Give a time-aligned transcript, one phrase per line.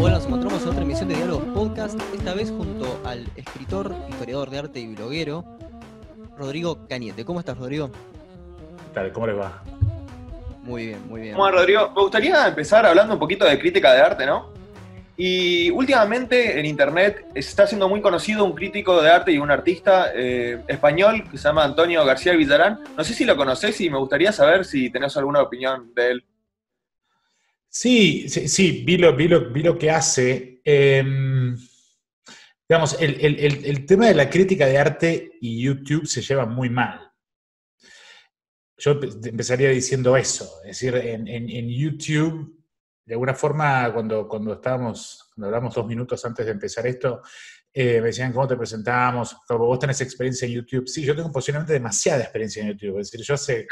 [0.00, 4.48] Hola, nos encontramos en otra emisión de Diálogos Podcast, esta vez junto al escritor, historiador
[4.48, 5.44] de arte y bloguero,
[6.38, 7.26] Rodrigo Cañete.
[7.26, 7.90] ¿Cómo estás, Rodrigo?
[7.90, 9.12] ¿Qué tal?
[9.12, 9.62] ¿Cómo les va?
[10.62, 11.34] Muy bien, muy bien.
[11.34, 11.92] ¿Cómo va, Rodrigo?
[11.94, 14.50] Me gustaría empezar hablando un poquito de crítica de arte, ¿no?
[15.14, 20.10] Y últimamente en internet está siendo muy conocido un crítico de arte y un artista
[20.14, 22.80] eh, español que se llama Antonio García Villarán.
[22.96, 26.24] No sé si lo conoces y me gustaría saber si tenés alguna opinión de él.
[27.78, 30.62] Sí, sí, sí vi, lo, vi, lo, vi lo que hace.
[30.64, 31.54] Em,
[32.66, 36.70] digamos, el, el, el, tema de la crítica de arte y YouTube se lleva muy
[36.70, 37.12] mal.
[38.78, 42.64] Yo empezaría diciendo eso, es decir, en, en, YouTube
[43.04, 47.20] de alguna forma, cuando, cuando estábamos, cuando hablamos dos minutos antes de empezar esto,
[47.78, 49.36] eh, me decían, ¿cómo te presentamos?
[49.46, 50.88] Como vos tenés experiencia en YouTube.
[50.88, 53.00] Sí, yo tengo posiblemente demasiada experiencia en YouTube.
[53.00, 53.66] Es decir, yo hace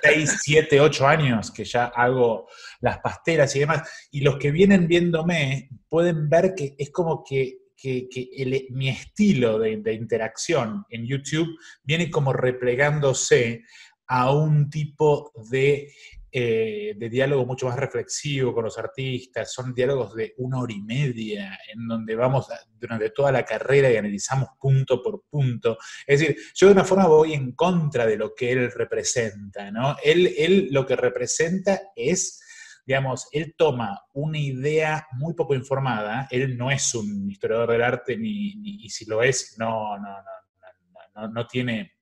[0.00, 2.48] 6, 7, 8 años que ya hago
[2.78, 3.82] las pasteras y demás.
[4.12, 8.90] Y los que vienen viéndome pueden ver que es como que, que, que el, mi
[8.90, 11.48] estilo de, de interacción en YouTube
[11.82, 13.64] viene como replegándose
[14.06, 15.92] a un tipo de
[16.40, 20.80] eh, de diálogo mucho más reflexivo con los artistas, son diálogos de una hora y
[20.80, 22.46] media, en donde vamos
[22.78, 25.78] durante toda la carrera y analizamos punto por punto.
[26.06, 29.96] Es decir, yo de una forma voy en contra de lo que él representa, ¿no?
[30.04, 32.40] Él, él lo que representa es
[32.86, 38.16] digamos, él toma una idea muy poco informada, él no es un historiador del arte,
[38.16, 41.97] ni, y si lo es, no, no, no, no, no tiene,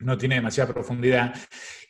[0.00, 1.34] no tiene demasiada profundidad,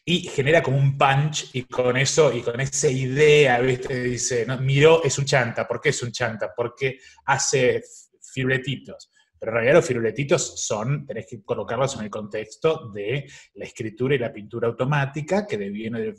[0.05, 4.03] y genera como un punch y con eso y con esa idea, ¿viste?
[4.03, 5.69] Dice, no, miró, es un chanta.
[5.69, 6.53] ¿Por qué es un chanta?
[6.57, 7.83] Porque hace
[8.21, 9.11] firuletitos.
[9.41, 14.15] Pero en realidad los firuletitos son, tenés que colocarlos en el contexto de la escritura
[14.15, 16.15] y la pintura automática que viene de,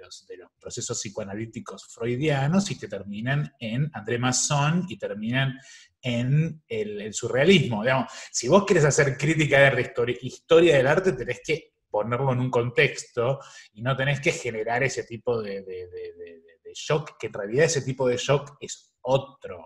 [0.00, 0.26] los,
[0.60, 5.56] procesos psicoanalíticos freudianos y que terminan en André Masson y terminan
[6.00, 7.82] en el, surrealismo.
[7.82, 12.40] Digamos, si vos querés hacer crítica de arte, historia, del arte, tenés que ponerlo en
[12.40, 13.38] un contexto
[13.72, 18.08] y no tenés que generar ese tipo de, de, shock, que en realidad ese tipo
[18.08, 19.62] de shock es otro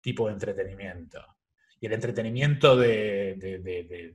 [0.00, 1.18] tipo de entretenimiento.
[1.82, 4.14] Y el entretenimiento de,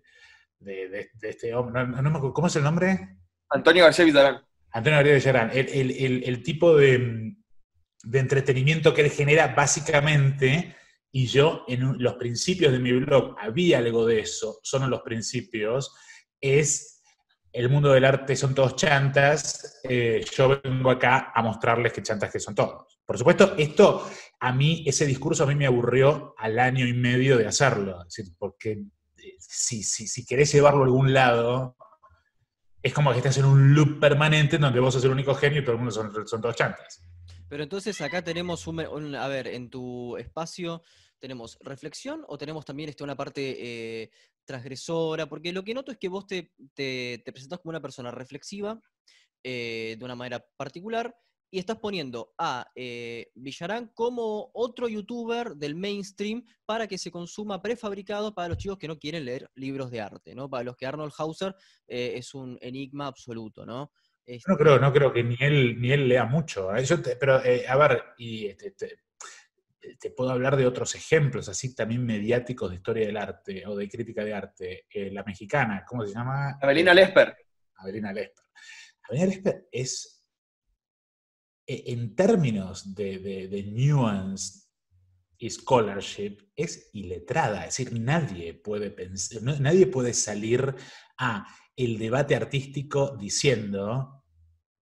[1.22, 3.18] este hombre, no, no, ¿cómo es el nombre?
[3.50, 4.42] Antonio García Villarán.
[4.72, 5.52] Antonio García Villarán.
[5.52, 7.36] El, el, el, el tipo de,
[8.14, 10.78] entretenimiento que él genera básicamente,
[11.12, 15.94] y yo en los principios de mi blog había algo de eso, son los principios,
[16.40, 17.04] es
[17.52, 22.32] el mundo del arte son todos chantas, eh, yo vengo acá a mostrarles que chantas
[22.32, 22.98] que son todos.
[23.06, 27.38] Por supuesto, esto a mí, ese discurso a mí me aburrió al año y medio
[27.38, 28.06] de hacerlo,
[28.38, 31.76] porque eh, si, si, si querés llevarlo a algún lado,
[32.84, 35.62] es como que estás en un loop permanente en donde vos sos el único genio
[35.62, 37.02] y todo el mundo son, son todos chantas.
[37.50, 40.84] Pero entonces acá tenemos un, un, a ver, en tu espacio
[41.20, 44.12] tenemos reflexión o tenemos también este, una parte eh,
[44.46, 48.12] transgresora, porque lo que noto es que vos te, te, te presentás como una persona
[48.12, 48.80] reflexiva
[49.44, 51.16] eh, de una manera particular
[51.50, 57.62] y estás poniendo a eh, Villarán como otro youtuber del mainstream para que se consuma
[57.62, 60.50] prefabricado para los chicos que no quieren leer libros de arte, ¿no?
[60.50, 61.56] Para los que Arnold Hauser
[61.88, 63.92] eh, es un enigma absoluto, ¿no?
[64.28, 64.52] Este...
[64.52, 66.76] No creo, no creo que ni él, ni él lea mucho.
[66.76, 66.84] ¿eh?
[66.84, 68.98] Yo te, pero, eh, a ver, y este, te,
[69.98, 73.88] te, puedo hablar de otros ejemplos, así también mediáticos de historia del arte o de
[73.88, 74.86] crítica de arte.
[74.90, 76.58] Eh, la mexicana, ¿cómo se llama?
[76.62, 77.38] Avelina Lesper.
[77.78, 78.44] Avelina Lesper.
[79.04, 80.17] Avelina Lesper es,
[81.68, 84.68] en términos de, de, de nuance
[85.38, 87.66] y scholarship, es iletrada.
[87.66, 90.74] Es decir, nadie puede, pensar, nadie puede salir
[91.18, 91.46] a
[91.76, 94.26] el debate artístico diciendo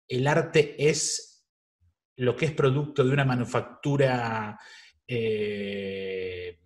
[0.06, 1.45] el arte es
[2.17, 4.59] lo que es producto de una manufactura,
[5.06, 6.59] eh,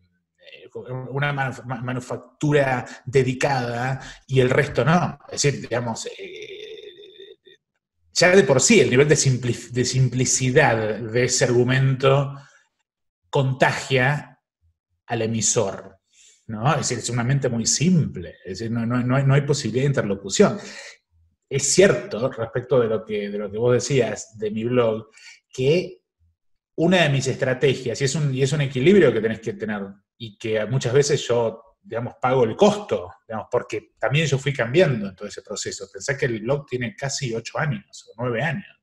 [1.11, 5.19] una manuf manufactura dedicada y el resto no.
[5.31, 6.62] Es decir, digamos, eh,
[8.13, 12.35] ya de por sí el nivel de, simpli de simplicidad de ese argumento
[13.31, 14.39] contagia
[15.07, 15.99] al emisor.
[16.47, 16.71] ¿no?
[16.73, 19.43] Es decir, es una mente muy simple, es decir, no, no, no, hay, no, hay,
[19.43, 20.59] posibilidad de interlocución.
[21.49, 25.09] Es cierto, respecto de lo, que, de lo que vos decías de mi blog,
[25.51, 26.03] que
[26.77, 29.83] una de mis estrategias, y es un equilibrio que tenés que tener,
[30.19, 35.09] y que muchas veces yo, digamos, pago el costo, digamos, porque también yo fui cambiando
[35.09, 35.89] en todo ese proceso.
[35.93, 38.81] Pensé que el blog tiene casi ocho años, o nueve años,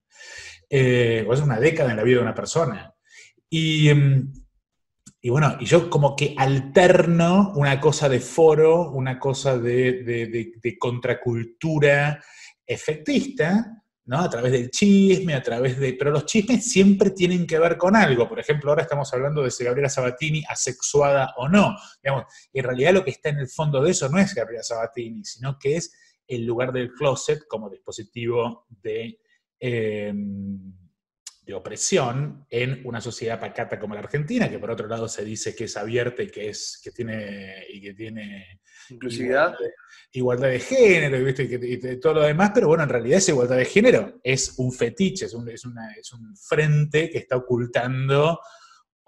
[0.69, 2.93] eh, o es una década en la vida de una persona.
[3.49, 3.89] Y,
[5.21, 10.27] y bueno, y yo como que alterno una cosa de foro, una cosa de, de,
[10.27, 12.23] de, de contracultura
[12.65, 14.21] efectista, ¿no?
[14.21, 15.93] A través del chisme, a través de...
[15.93, 18.27] Pero los chismes siempre tienen que ver con algo.
[18.27, 21.77] Por ejemplo, ahora estamos hablando de si Gabriela Sabatini asexuada o no.
[22.51, 25.59] En realidad lo que está en el fondo de eso no es Gabriela Sabatini, sino
[25.59, 25.93] que es
[26.27, 29.19] el lugar del closet como dispositivo de,
[29.59, 30.73] em,
[31.43, 35.55] de opresión en una sociedad pacata como la Argentina, que por otro lado se dice
[35.55, 37.63] que es abierta y que, es, que tiene...
[37.71, 38.59] Y que tiene
[38.89, 39.55] Inclusividad
[40.11, 41.43] igualdad de género ¿viste?
[41.43, 45.25] Y, todo lo demás, pero bueno, en realidad esa igualdad de género es un fetiche,
[45.25, 45.63] es un, es,
[45.99, 48.39] es un frente que está ocultando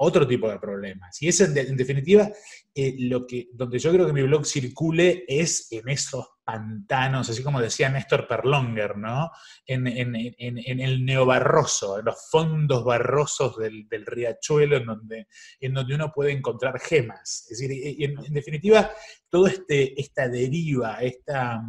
[0.04, 1.22] otro tipo de problemas.
[1.22, 2.32] Y es en, definitiva
[2.74, 7.44] eh, lo que, donde yo creo que mi blog circule es en esos pantanos, así
[7.44, 9.32] como decía Néstor Perlonger, ¿no?
[9.66, 15.28] En, el neobarroso, en los fondos barrosos del, riachuelo, en donde,
[15.60, 17.48] en donde uno puede encontrar gemas.
[17.50, 18.92] Es decir, en, definitiva,
[19.30, 21.62] toda este, esta deriva, esta,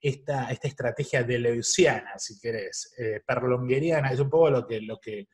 [0.00, 5.28] esta, esta estrategia deleuziana, si querés, eh, perlongeriana, es un poco lo que, lo que,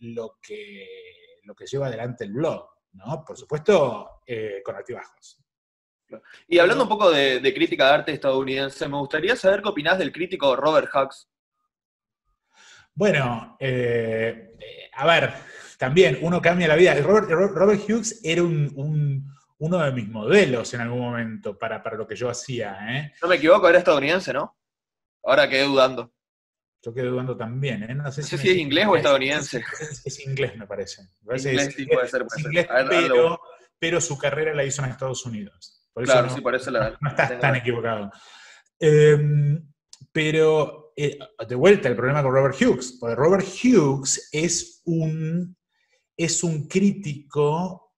[0.00, 0.86] lo que
[1.44, 3.24] lo que lleva adelante el blog, ¿no?
[3.24, 5.42] Por supuesto, eh, con altibajos.
[6.48, 10.12] Y hablando un poco de, crítica de arte estadounidense, me gustaría saber qué opinás del
[10.12, 11.28] crítico Robert Hughes.
[12.94, 14.54] Bueno, eh,
[14.92, 15.32] a ver,
[15.78, 16.94] también uno cambia la vida.
[16.94, 22.28] Robert, Hughes era uno de mis modelos en algún momento para, para lo que yo
[22.28, 22.78] hacía.
[22.88, 23.12] ¿eh?
[23.22, 24.56] No me equivoco, era estadounidense, ¿no?
[25.24, 26.12] Ahora quedé dudando.
[26.84, 27.94] Yo quedé dudando también, ¿eh?
[27.94, 29.62] No sé, si, es inglés o estadounidense.
[30.04, 31.02] Es, inglés, me parece.
[31.22, 32.26] inglés, sí, puede ser.
[32.26, 32.68] Puede ser.
[33.78, 35.81] pero, su carrera la hizo en Estados Unidos.
[35.94, 36.96] Claro, sí, por eso la.
[37.00, 38.10] No estás tan equivocado.
[38.78, 39.64] Em,
[40.12, 41.18] pero, eh,
[41.48, 42.96] de vuelta, el problema con Robert Hughes.
[43.00, 45.56] Porque Robert Hughes es un,
[46.16, 47.94] es un crítico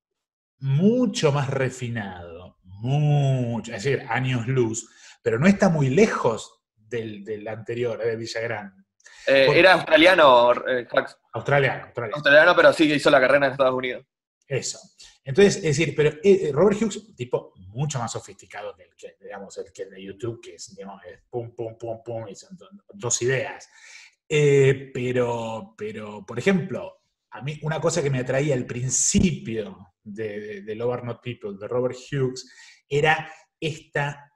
[0.58, 2.58] mucho más refinado.
[2.62, 4.88] Mucho, es decir, años luz.
[5.23, 8.87] Pero no está muy lejos del, anterior, eh, de Villagrán.
[9.26, 10.87] Eh, era australiano, eh,
[11.32, 12.14] australiano, australiano.
[12.14, 14.05] Australiano, pero sí que hizo la carrera en Estados Unidos.
[14.46, 14.79] Eso.
[15.25, 16.11] Entonces, es decir, pero
[16.53, 20.56] Robert Hughes, tipo mucho más sofisticado que el que, digamos, el que de YouTube, que
[20.56, 21.00] es, digamos,
[21.31, 22.59] pum, pum, pum, pum, y son
[22.93, 23.69] dos ideas.
[24.29, 27.00] pero, pero, por ejemplo,
[27.31, 31.56] a mí una cosa que me atraía al principio de, de, de Love Not People,
[31.59, 32.49] de Robert Hughes,
[32.88, 34.31] era esta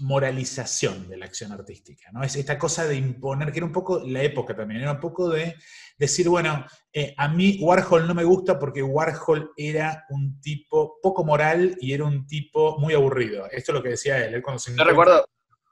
[0.00, 2.22] moralización de la acción artística, ¿no?
[2.22, 5.30] Es esta cosa de imponer, que era un poco la época también, era un poco
[5.30, 5.56] de
[5.98, 11.24] decir, bueno, eh, a mí Warhol no me gusta porque Warhol era un tipo poco
[11.24, 13.46] moral y era un tipo muy aburrido.
[13.50, 15.26] Esto es lo que decía él, él cuando se Yo recuerdo,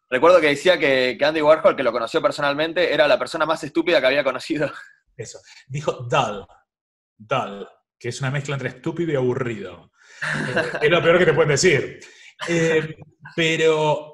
[0.08, 4.00] recuerdo que decía que, Andy Warhol, que lo conoció personalmente, era la persona más estúpida
[4.00, 4.70] que había conocido.
[5.16, 5.38] Eso,
[5.68, 6.46] dijo dull,
[7.16, 7.68] dull,
[7.98, 9.92] que es una mezcla entre estúpido y aburrido.
[10.80, 12.00] es lo peor que te pueden decir.
[12.48, 12.96] Eh,
[13.36, 14.13] pero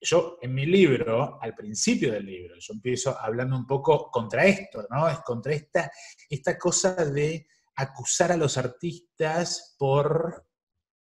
[0.00, 4.86] yo en mi libro, al principio del libro, yo empiezo hablando un poco contra esto,
[4.90, 5.08] ¿no?
[5.08, 5.90] Es contra esta,
[6.28, 7.46] esta cosa de
[7.76, 10.46] acusar a los artistas por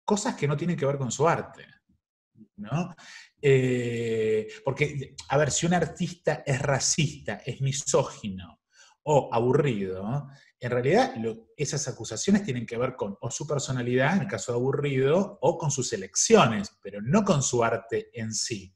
[0.05, 1.65] cosas que no tienen que ver con su arte,
[2.57, 2.95] ¿no?
[3.41, 8.62] Eh, porque, a ver, si un artista es racista, es misógino
[9.03, 10.27] o aburrido,
[10.59, 11.13] en realidad
[11.57, 15.57] esas acusaciones tienen que ver con o su personalidad, en el caso de aburrido, o
[15.57, 18.73] con sus elecciones, pero no con su arte en sí.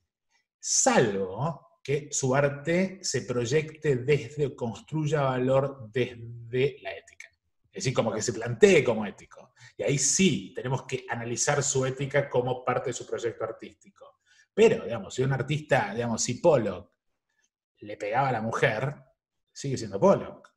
[0.60, 7.30] Salvo que su arte se proyecte desde construya valor desde la ética.
[7.72, 9.54] Es decir, como que se plantee como ético.
[9.78, 14.18] Y ahí sí tenemos que analizar su ética como parte de su proyecto artístico.
[14.54, 16.92] Pero, digamos, si un artista, digamos, si Pollock
[17.80, 18.96] le pegaba a la mujer,
[19.58, 20.48] sigue siendo Pollock.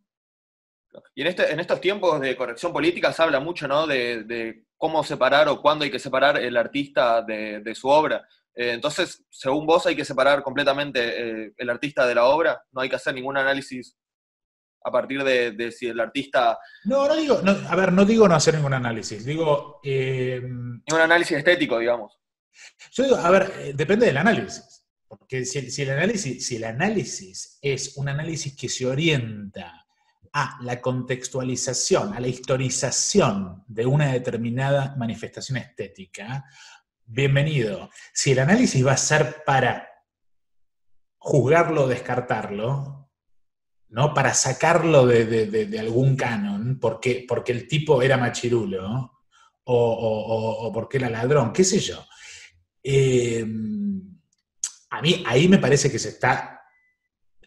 [1.14, 3.86] Y en, este, en estos tiempos de corrección política se habla mucho ¿no?
[3.86, 8.26] de, cómo separar o cuándo hay que separar el artista de, su obra.
[8.54, 12.80] Eh, entonces, según vos, hay que separar completamente eh, el artista de la obra, no
[12.80, 13.96] hay que hacer ningún análisis
[14.82, 16.58] a partir de, si el artista...
[16.84, 19.80] No, no digo, a ver, no digo no hacer ningún análisis, digo...
[19.84, 22.18] Eh, ningún análisis estético, digamos.
[22.92, 24.79] Yo digo, a ver, depende del análisis.
[25.10, 29.84] Porque si, el análisis, si el análisis es un análisis que se orienta
[30.32, 36.44] a la contextualización, a la historización de una determinada manifestación estética,
[37.04, 37.90] bienvenido.
[38.14, 39.88] Si el análisis va a ser para
[41.18, 43.10] juzgarlo o descartarlo,
[43.88, 44.14] ¿no?
[44.14, 49.24] para sacarlo de, algún canon, porque, porque, el tipo era machirulo,
[49.64, 52.06] o, porque era ladrón, qué sé yo.
[52.80, 53.44] Eh,
[54.90, 56.60] a mí ahí me parece que se está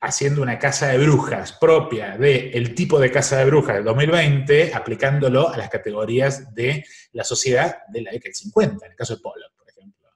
[0.01, 5.49] haciendo una casa de brujas propia del tipo de casa de brujas del 2020, aplicándolo
[5.49, 9.21] a las categorías de la sociedad de la década del 50, en el caso de
[9.21, 10.09] Pollock, por ejemplo.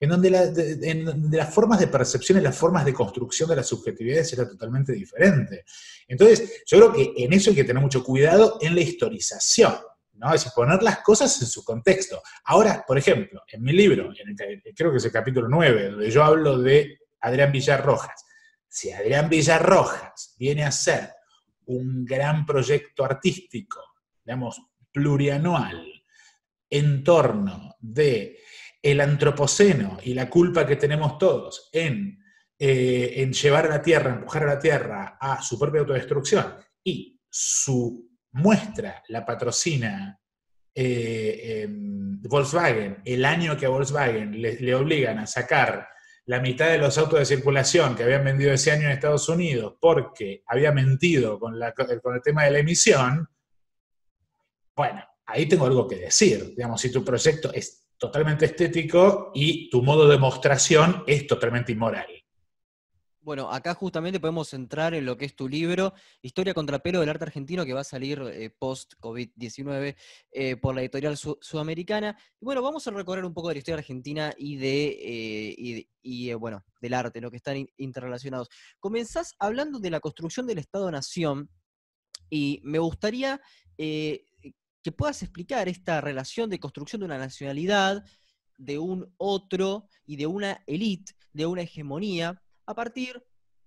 [0.00, 4.48] en donde, las formas de percepción y las formas de construcción de las subjetividades era
[4.48, 5.64] totalmente diferente.
[6.08, 9.74] Entonces, yo creo que en eso hay que tener mucho cuidado en la historización.
[10.20, 10.32] ¿No?
[10.34, 12.22] Es poner las cosas en su contexto.
[12.44, 14.12] Ahora, por ejemplo, en mi libro,
[14.76, 18.24] creo que es el capítulo 9, donde yo hablo de Adrián Villarrojas,
[18.68, 21.10] si Adrián Villarrojas viene a ser
[21.66, 23.80] un gran proyecto artístico,
[24.24, 24.60] digamos,
[24.92, 25.86] plurianual,
[26.68, 28.38] en torno de
[28.82, 32.22] el antropoceno y la culpa que tenemos todos en,
[32.58, 37.20] eh, en llevar a la Tierra, empujar a la Tierra a su propia autodestrucción, y
[37.28, 40.18] su muestra la patrocina
[40.74, 45.88] eh, Volkswagen, el año que a Volkswagen le, obligan a sacar
[46.26, 49.74] la mitad de los autos de circulación que habían vendido ese año en Estados Unidos
[49.80, 51.54] porque había mentido con,
[52.02, 53.28] con el tema de la emisión,
[54.76, 56.54] bueno, ahí tengo algo que decir.
[56.54, 62.06] Digamos, si tu proyecto es totalmente estético y tu modo de demostración es totalmente inmoral.
[63.22, 67.10] Bueno, acá justamente podemos entrar en lo que es tu libro, Historia contra pelo del
[67.10, 69.94] arte argentino, que va a salir eh, post-COVID-19
[70.32, 72.16] eh, por la editorial sudamericana.
[72.40, 76.64] Y bueno, vamos a recorrer un poco de la historia argentina y de, eh, bueno,
[76.80, 78.48] del arte, lo que están interrelacionados.
[78.78, 81.50] Comenzás hablando de la construcción del Estado-Nación,
[82.30, 83.40] y me gustaría
[83.76, 88.02] que puedas explicar esta relación de construcción de una nacionalidad,
[88.56, 93.22] de un otro y de una élite, de una hegemonía, a partir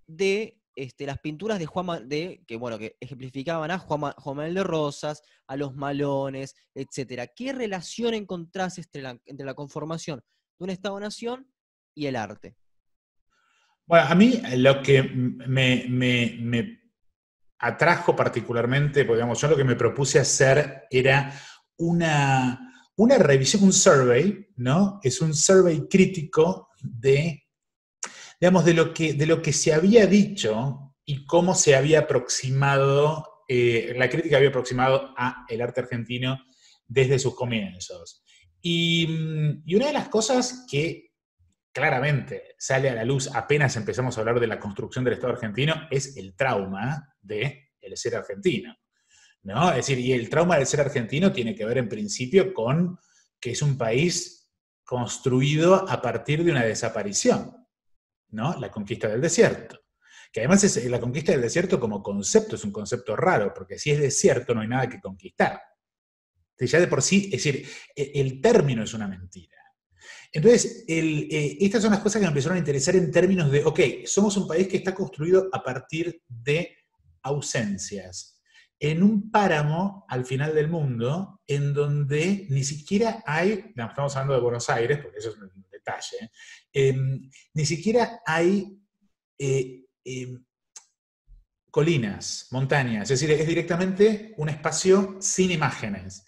[0.07, 4.63] de este, las pinturas de Juan de, que bueno, que ejemplificaban a Juan, Manuel de
[4.63, 7.27] Rosas, a los malones, etcétera.
[7.27, 9.01] ¿Qué relación encontrás entre
[9.45, 10.24] la, conformación
[10.57, 11.48] de un Estado-nación
[11.93, 12.55] y el arte?
[13.86, 16.79] Bueno, a mí lo que me,
[17.60, 21.33] atrajo particularmente, podríamos yo lo que me propuse hacer era
[21.77, 25.00] una, una revisión, un survey, ¿no?
[25.03, 27.42] Es un survey crítico de
[28.43, 33.45] digamos, de lo que, de lo que se había dicho y cómo se había aproximado,
[33.47, 36.43] eh, la crítica había aproximado a el arte argentino
[36.85, 38.21] desde sus comienzos.
[38.62, 41.13] Y, mm, y, una de las cosas que
[41.71, 45.88] claramente sale a la luz apenas empezamos a hablar de la construcción del Estado argentino
[45.89, 48.75] es el trauma de ser argentino.
[49.43, 49.69] ¿no?
[49.69, 53.00] Es decir, y el trauma del ser argentino tiene que ver en principio con
[53.39, 54.51] que es un país
[54.83, 57.62] construido a partir de una desaparición.
[58.34, 58.60] ¿No?
[58.60, 59.80] La conquista del desierto.
[60.32, 63.92] Que además es, la conquista del desierto como concepto es un concepto raro, porque si
[63.92, 65.62] es desierto no hay nada que conquistar.
[66.60, 69.58] ya de por sí, es decir, e, el término es una mentira.
[70.32, 73.80] Entonces, eh, estas son las cosas que me empezaron a interesar en términos de, ok,
[74.06, 76.75] somos un país que está construido a partir de
[77.22, 78.42] ausencias,
[78.80, 84.42] en un páramo al final del mundo, en donde ni siquiera hay, estamos hablando de
[84.42, 85.38] Buenos Aires, porque eso es
[85.84, 86.32] detalle,
[86.74, 88.75] Em, ni siquiera hay
[89.38, 90.44] eh, em,
[91.70, 96.25] colinas, montañas, es decir, es directamente un espacio sin imágenes.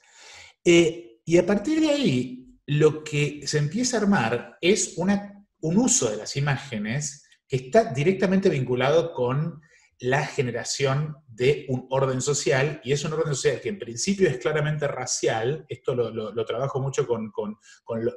[0.64, 6.10] Eh, y a partir de ahí, lo que se empieza a armar es un uso
[6.10, 9.62] de las imágenes que está directamente vinculado con
[10.00, 14.38] la generación de un orden social, y es un orden social que en principio es
[14.38, 17.32] claramente racial, esto lo, trabajo mucho con,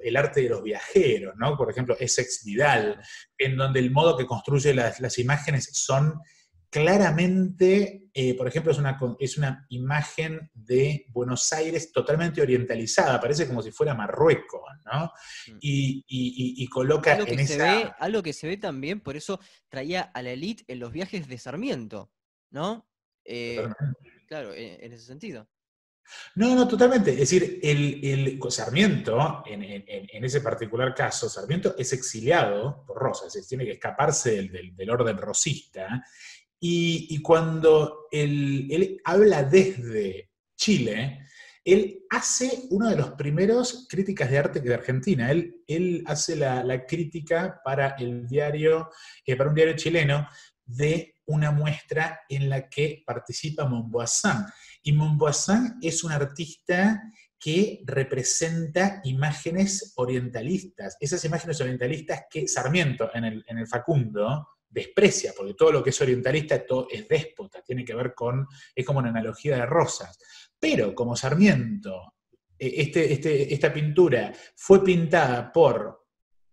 [0.02, 1.56] el arte de los viajeros, ¿no?
[1.56, 3.00] Por ejemplo, Essex Vidal,
[3.37, 6.20] en donde el modo que construye las, las imágenes son
[6.70, 13.46] claramente, eh, por ejemplo, es una, es una imagen de Buenos Aires totalmente orientalizada, parece
[13.46, 15.12] como si fuera Marruecos, ¿no?
[15.46, 15.58] Mm.
[15.60, 20.22] Y, coloca algo que Se ve, algo que se ve también, por eso traía a
[20.22, 22.12] la elite en los viajes de Sarmiento,
[22.50, 22.87] ¿no?
[23.25, 23.66] Eh,
[24.26, 25.48] claro, en, ese sentido.
[26.37, 27.12] No, no, totalmente.
[27.12, 33.72] Es decir, el, Sarmiento, en, ese particular caso, Sarmiento es exiliado por Rosas, tiene que
[33.72, 36.02] escaparse del, del orden rosista
[36.60, 41.20] y, cuando él, habla desde Chile,
[41.64, 45.30] él hace uno de los primeros críticas de arte de Argentina.
[45.30, 48.90] Él, hace la, crítica para el diario,
[49.24, 50.26] eh, para un diario chileno,
[50.64, 54.44] de una muestra en la que participa Montboissin.
[54.82, 57.02] Y Montboissin es un artista
[57.38, 65.72] que representa imágenes orientalistas, esas imágenes orientalistas que Sarmiento en el Facundo desprecia, porque todo
[65.72, 69.66] lo que es orientalista es déspota, tiene que ver con, es como una analogía de
[69.66, 70.18] rosas.
[70.58, 72.14] Pero como Sarmiento,
[72.58, 76.06] e, este, este, esta pintura fue pintada por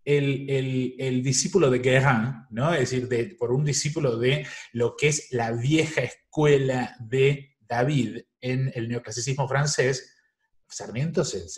[0.04, 2.72] el, discípulo de Guérin, ¿no?
[2.72, 8.70] es decir, por un discípulo de lo que es la vieja escuela de David en
[8.74, 10.12] el neoclasicismo francés,
[10.68, 11.48] Sarmiento se,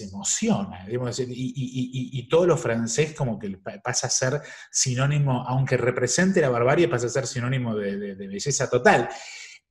[0.00, 6.88] emociona, y, todo lo francés como que pasa a ser sinónimo, aunque represente la barbarie,
[6.88, 9.08] pasa a ser sinónimo de, belleza total.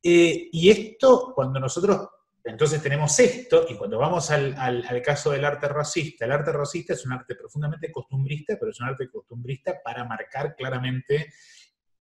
[0.01, 2.09] Eh, y esto, cuando nosotros
[2.45, 7.05] entonces tenemos esto, y cuando vamos al, caso del arte rosista, el arte rosista es
[7.05, 11.31] un arte profundamente costumbrista, pero es un arte costumbrista para marcar claramente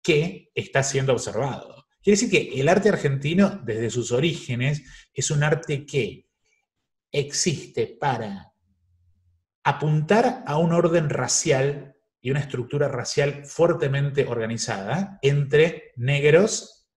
[0.01, 1.87] que está siendo observado.
[2.01, 4.81] Quiere decir que el arte argentino, desde sus orígenes,
[5.13, 6.28] es un arte que
[7.11, 8.53] existe para
[9.63, 16.87] apuntar a un orden racial y una estructura racial fuertemente organizada entre negros,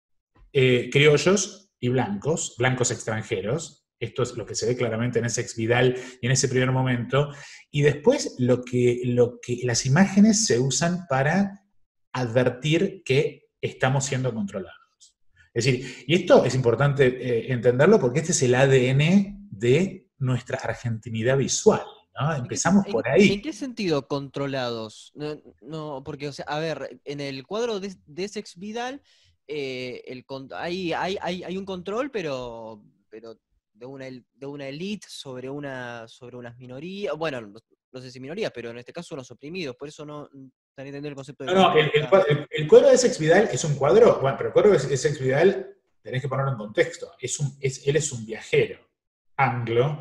[0.52, 3.87] eh, criollos y blancos, blancos extranjeros.
[4.00, 6.73] Esto es lo que se ve claramente en ese ex Vidal y en ese primer
[6.73, 7.31] momento.
[7.71, 11.64] Y después lo que, lo que las imágenes se usan para
[12.12, 14.83] advertir que estamos siendo controlados.
[15.54, 20.59] Es decir, y esto es importante eh, entenderlo porque este es el ADN de nuestra
[20.59, 21.83] argentinidad visual.
[22.19, 22.35] ¿no?
[22.35, 23.33] Empezamos por ahí.
[23.33, 25.12] ¿En qué sentido controlados?
[25.61, 29.02] No, porque, o sea, a ver, en el cuadro de, de ese ex Vidal
[29.47, 30.25] eh, el,
[30.55, 33.37] hay, hay, hay, un control, pero, pero
[33.73, 38.52] de una, de una élite sobre, una, sobre unas minorías, bueno, no, sé si minorías,
[38.55, 41.52] pero en este caso unos oprimidos, por eso no están entendiendo el concepto de...
[41.52, 44.97] No, no, el, cuadro de Sex Vidal es un cuadro, bueno, pero el cuadro de
[44.97, 48.91] Sex Vidal tenés que ponerlo en contexto, es un, es, él es un viajero
[49.44, 50.00] anglo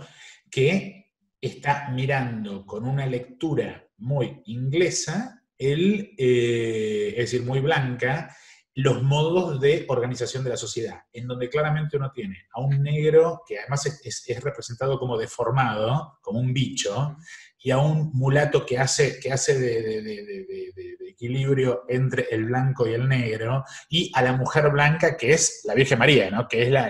[0.50, 8.36] que está mirando con una lectura muy inglesa, eh, es decir, muy blanca,
[8.76, 13.42] los modos de organización de la sociedad, en donde claramente uno tiene a un negro
[13.46, 17.18] que además es, representado como deformado, como un bicho,
[17.60, 20.74] y a un mulato que hace, que hace de,
[21.10, 25.76] equilibrio entre el blanco y el negro, y a la mujer blanca que es la
[25.76, 26.48] Virgen María, ¿no?
[26.48, 26.90] que es la,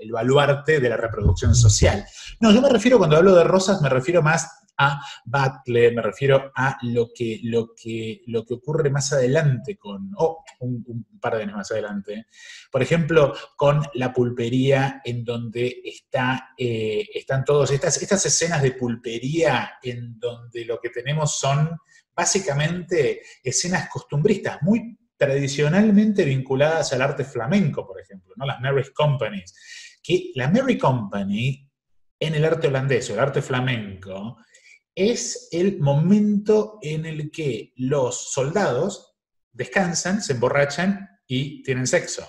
[0.00, 2.04] el baluarte de la reproducción social.
[2.40, 4.48] No, yo me refiero, cuando hablo de rosas, me refiero más
[4.80, 10.10] a Butler, me refiero a lo que, lo que, lo que ocurre más adelante con,
[10.16, 12.26] oh, un, par de años más adelante,
[12.72, 18.72] por ejemplo, con la pulpería en donde está, eh, están todas estas, estas escenas de
[18.72, 21.76] pulpería en donde lo que tenemos son
[22.14, 28.46] básicamente escenas costumbristas, muy tradicionalmente vinculadas al arte flamenco, por ejemplo, ¿no?
[28.46, 29.54] las Mary Companies,
[30.02, 31.68] que la Mary Company
[32.18, 34.38] en el arte holandés o el arte flamenco
[34.94, 39.14] es el momento en el que los soldados
[39.52, 42.28] descansan, se emborrachan y tienen sexo.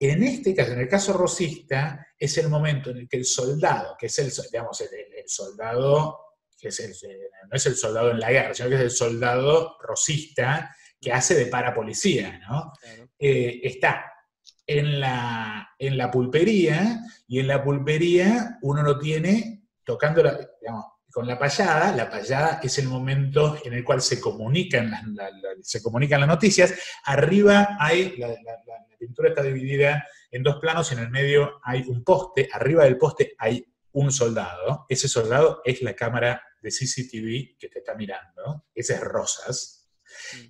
[0.00, 3.96] En este caso, en el caso rosista, es el momento en el que el soldado,
[3.98, 4.88] que es el, digamos, el,
[5.26, 6.20] soldado,
[6.56, 7.04] que es
[7.50, 11.34] no es el soldado en la guerra, sino que es el soldado rosista que hace
[11.34, 12.72] de parapolicía, ¿no?
[13.18, 14.12] Eh, está
[14.68, 20.84] en la, en la pulpería y en la pulpería uno lo tiene tocando, la, digamos,
[21.10, 24.92] con la payada, la payada es el momento en el cual se comunican,
[25.62, 26.74] se comunican las noticias.
[27.04, 28.36] Arriba hay, la,
[28.98, 32.48] pintura está dividida en dos planos y en el medio hay un poste.
[32.52, 34.84] Arriba del poste hay un soldado.
[34.88, 38.66] Ese soldado es la cámara de CCTV que te está mirando.
[38.74, 39.88] Ese es Rosas.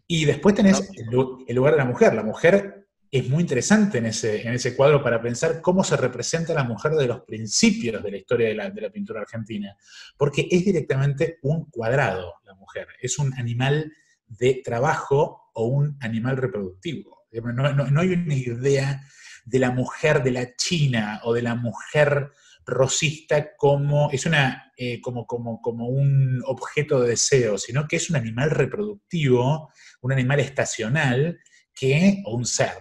[0.07, 1.07] Y después tenés el
[1.55, 2.15] lugar de la mujer.
[2.15, 2.78] La mujer
[3.11, 6.93] es muy interesante en ese, en ese cuadro para pensar cómo se representa la mujer
[6.93, 9.77] de los principios de la historia de la, pintura argentina,
[10.17, 13.93] porque es directamente un cuadrado la mujer, es un animal
[14.27, 17.27] de trabajo o un animal reproductivo.
[17.33, 19.03] No, no, hay una idea
[19.45, 22.33] de la mujer de la China o de la mujer
[22.65, 28.11] rosista como, es una, eh, como, como, como un objeto de deseo, sino que es
[28.11, 31.39] un animal reproductivo, un animal estacional,
[31.75, 32.73] que, o un ser,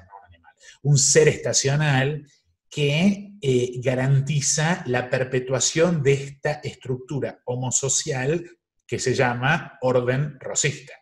[0.87, 2.25] un ser estacional
[2.69, 8.49] que eh, garantiza la perpetuación de esta estructura homosocial
[8.87, 10.93] que se llama orden rosista.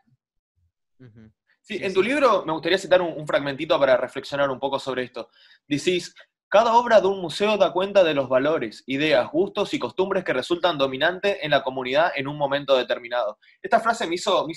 [1.62, 5.30] Sí, en tu libro me gustaría citar un, fragmentito para reflexionar un poco sobre esto.
[5.68, 6.16] Decís,
[6.48, 10.34] cada obra de un museo da cuenta de los valores, ideas, gustos y costumbres que
[10.34, 13.38] resultan dominantes en la comunidad en un momento determinado.
[13.62, 14.48] Esta frase me hizo,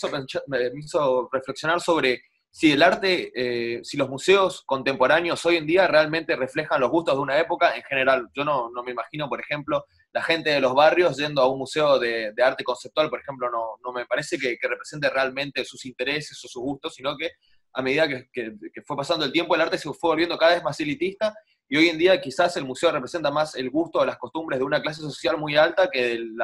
[0.46, 2.22] me hizo reflexionar sobre
[2.58, 7.14] si el arte, eh, si los museos contemporáneos hoy en día realmente reflejan los gustos
[7.14, 10.74] de una época, en general, yo no, me imagino, por ejemplo, la gente de los
[10.74, 15.08] barrios yendo a un museo de, arte conceptual, por ejemplo, no, me parece que, represente
[15.08, 17.30] realmente sus intereses o sus gustos, sino que
[17.74, 20.80] a medida que, fue pasando el tiempo, el arte se fue volviendo cada vez más
[20.80, 21.32] elitista
[21.68, 24.64] y hoy en día quizás el museo representa más el gusto o las costumbres de
[24.64, 26.34] una clase social muy alta que del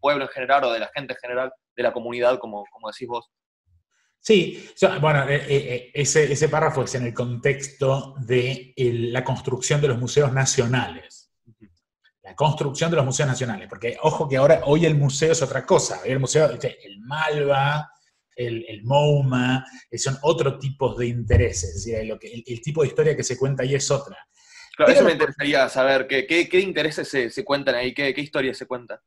[0.00, 3.08] pueblo en general o de la gente en general, de la comunidad, como, como decís
[3.08, 3.30] vos.
[4.26, 4.68] Sí,
[5.00, 9.98] bueno, eh, eh, eh, ese, párrafo es en el contexto de la construcción de los
[9.98, 11.30] museos nacionales.
[12.24, 15.64] la construcción de los museos nacionales, porque ojo que ahora, hoy el museo es otra
[15.64, 17.88] cosa, el museo, el Malva,
[18.34, 19.64] el, el MoMA,
[19.96, 23.38] son otro tipos de intereses, es decir, lo que, el, tipo de historia que se
[23.38, 24.16] cuenta ahí es otra.
[24.76, 27.94] Claro, eso me interesaría saber, ¿qué, qué, intereses se, se, cuentan ahí?
[27.94, 28.98] ¿Qué, qué historias se cuentan?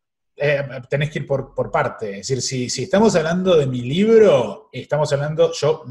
[0.42, 2.20] Eh, tenés que ir por, por parte.
[2.20, 5.84] Es decir, si, si, estamos hablando de mi libro, estamos hablando, yo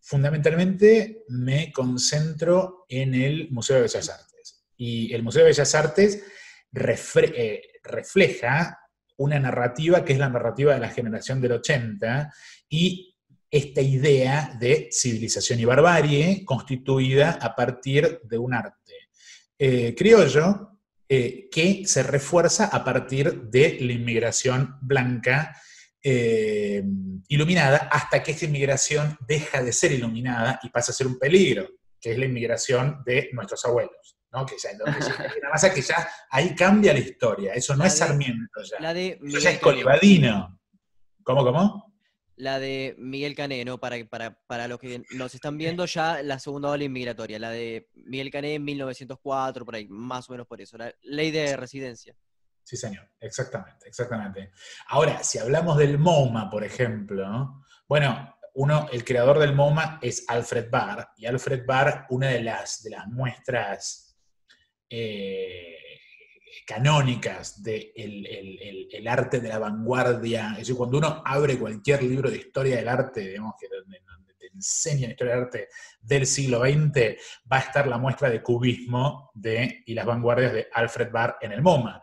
[0.00, 4.64] fundamentalmente me concentro en el Museo de Bellas Artes.
[4.76, 6.24] Y el Museo de Bellas Artes
[6.74, 8.80] eh, refleja
[9.18, 12.32] una narrativa que es la narrativa de la generación del 80
[12.68, 13.14] y
[13.48, 18.94] esta idea de civilización y barbarie constituida a partir de un arte
[19.58, 20.71] eh, criollo
[21.08, 25.56] eh, que se refuerza a partir de la inmigración blanca
[26.02, 26.82] eh,
[27.28, 31.68] iluminada hasta que esa inmigración deja de ser iluminada y pasa a ser un peligro,
[32.00, 34.16] que es la inmigración de nuestros abuelos.
[34.32, 34.46] ¿no?
[34.46, 34.70] Que ya,
[35.42, 38.80] nada que ya ahí cambia la historia, eso no es Sarmiento ya.
[38.80, 40.58] La de eso ya es Colibadino.
[41.22, 41.91] ¿Cómo, cómo?
[42.42, 43.78] La de Miguel Cané, ¿no?
[43.78, 47.88] Para, para, para los que nos están viendo ya la segunda ola inmigratoria, la de
[47.94, 52.16] Miguel Cané en 1904, por ahí, más o menos por eso, la ley de residencia.
[52.64, 54.50] Sí, señor, exactamente, exactamente.
[54.88, 60.68] Ahora, si hablamos del MoMA, por ejemplo, bueno, uno, el creador del MoMA es Alfred
[60.68, 64.18] Barr, y Alfred Barr, una de las, de las muestras
[64.90, 65.76] eh,
[66.66, 72.30] canónicas del de el, arte de la vanguardia, es decir, cuando uno abre cualquier libro
[72.30, 74.00] de historia del arte, digamos que donde,
[74.38, 75.68] te enseñan historia del arte
[76.00, 77.16] del siglo XX,
[77.50, 81.52] va a estar la muestra de cubismo de, y las vanguardias de Alfred Barr en
[81.52, 82.00] el MoMA.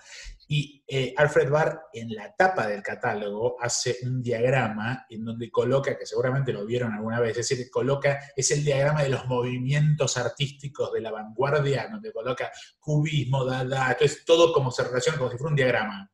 [0.51, 5.95] Y eh, Alfred Barr en la tapa del catálogo hace un diagrama en donde coloca,
[5.95, 10.17] que seguramente lo vieron alguna vez, es decir, coloca, es el diagrama de los movimientos
[10.17, 15.37] artísticos de la vanguardia, donde coloca cubismo, dada, entonces todo como se relaciona como si
[15.37, 16.11] fuera un diagrama.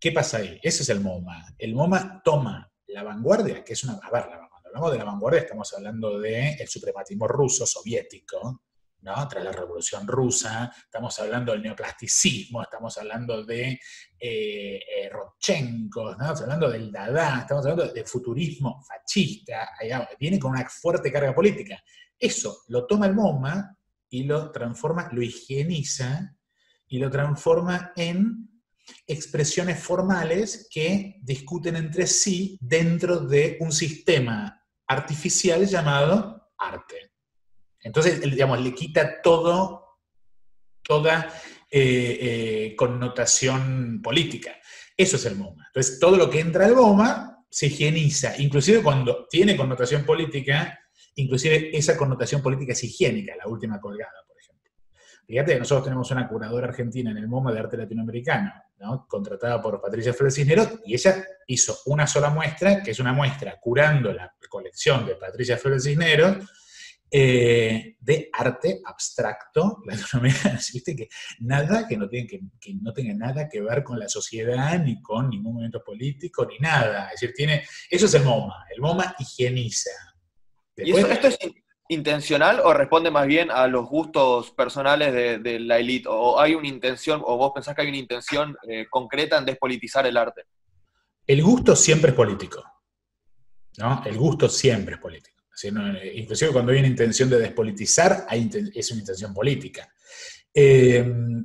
[0.00, 0.58] ¿Qué pasa ahí?
[0.60, 1.54] Ese es el MoMA.
[1.56, 4.00] El MoMA toma la vanguardia, que es una...
[4.02, 8.64] A ver, cuando hablamos de la vanguardia estamos hablando del el suprematismo ruso, soviético,
[9.28, 13.80] tras la Revolución Rusa, estamos hablando del neoplasticismo, estamos hablando de
[14.18, 19.70] eh, eh estamos hablando del Dada, estamos hablando del futurismo fascista,
[20.18, 21.82] viene con una fuerte carga política.
[22.18, 23.76] Eso lo toma el MoMA
[24.10, 26.36] y lo transforma, lo higieniza
[26.88, 28.48] y lo transforma en
[29.06, 37.12] expresiones formales que discuten entre sí dentro de un sistema artificial llamado arte.
[37.82, 39.98] Entonces, digamos, le quita todo,
[40.82, 41.32] toda
[41.70, 44.56] eh, eh, connotación política.
[44.96, 45.66] Eso es el MoMA.
[45.66, 50.78] Entonces, todo lo que entra al MoMA se higieniza, inclusive cuando tiene connotación política,
[51.14, 54.70] inclusive esa connotación política es higiénica, la última colgada, por ejemplo.
[55.26, 58.52] Fíjate que nosotros tenemos una curadora argentina en el MoMA de arte latinoamericano,
[59.06, 63.58] contratada por Patricia Flores Cisneros, y ella hizo una sola muestra, que es una muestra
[63.60, 66.36] curando la colección de Patricia Flores Cisneros,
[67.10, 69.82] eh, de arte abstracto
[70.72, 70.94] ¿viste?
[70.94, 71.08] Que
[71.40, 75.30] nada que no, tiene, que, no tenga nada que ver con la sociedad, ni con
[75.30, 77.06] ningún movimiento político, ni nada.
[77.06, 79.90] Es decir, tiene, eso es el MoMA, el MoMA higieniza.
[80.76, 81.38] ¿Y esto es
[81.88, 86.08] intencional o responde más bien a los gustos personales de, la élite?
[86.10, 90.06] ¿O hay una intención, o vos pensás que hay una intención eh, concreta en despolitizar
[90.06, 90.42] el arte?
[91.26, 92.62] El gusto siempre es político.
[93.78, 94.02] ¿no?
[94.04, 95.37] El gusto siempre es político
[96.14, 99.92] inclusive cuando hay una intención de despolitizar, es una intención política.
[100.54, 101.04] Eh,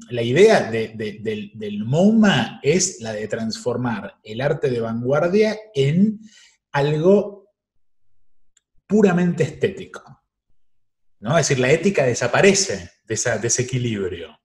[0.10, 6.20] la idea del, MoMA es la de transformar el arte de vanguardia en
[6.72, 7.52] algo
[8.88, 10.22] puramente estético.
[11.20, 11.38] ¿no?
[11.38, 14.40] Es decir, la ética desaparece de, de ese equilibrio.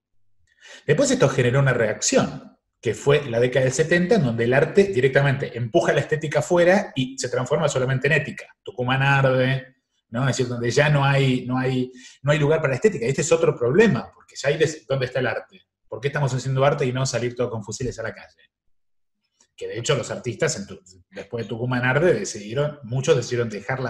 [0.86, 2.47] Después esto generó una reacción,
[2.80, 6.92] que fue la década del 70, en donde el arte directamente empuja la estética afuera
[6.94, 8.46] y se transforma solamente en ética.
[8.62, 9.76] Tucumán arde,
[10.10, 10.22] ¿no?
[10.22, 11.90] Es decir, donde ya no hay, no hay,
[12.22, 13.06] no hay lugar para la estética.
[13.06, 15.62] Este es otro problema, porque ya hay dónde está el arte.
[15.88, 18.52] ¿Por qué estamos haciendo arte y no salir todos con fusiles a la calle?
[19.56, 20.64] Que de hecho los artistas,
[21.10, 23.80] después de Tucumán arde, decidieron, muchos decidieron dejar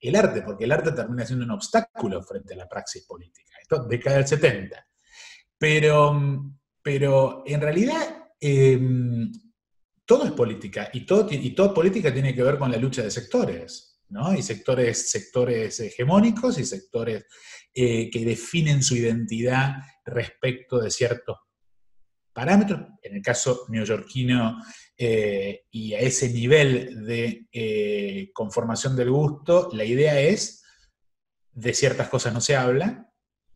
[0.00, 3.52] el arte, porque el arte termina siendo un obstáculo frente a la praxis política.
[3.62, 4.84] Esto década del 70.
[5.58, 6.52] Pero
[6.86, 9.30] pero en realidad em,
[10.04, 14.32] todo es política y, toda política tiene que ver con la lucha de sectores, ¿no?
[14.34, 17.24] Y sectores, sectores hegemónicos y sectores
[17.74, 21.36] eh, que definen su identidad respecto de ciertos
[22.32, 24.62] parámetros, en el caso neoyorquino
[24.98, 30.62] eh, y a ese nivel de eh, conformación del gusto, la idea es,
[31.52, 33.05] de ciertas cosas no se habla,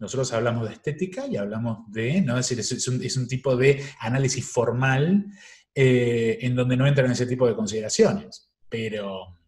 [0.00, 2.38] Nosotros hablamos de estética y hablamos de, ¿no?
[2.38, 5.26] Es decir, es, un, tipo de análisis formal
[5.74, 8.50] eh, en donde no entran ese tipo de consideraciones.
[8.66, 9.38] Pero,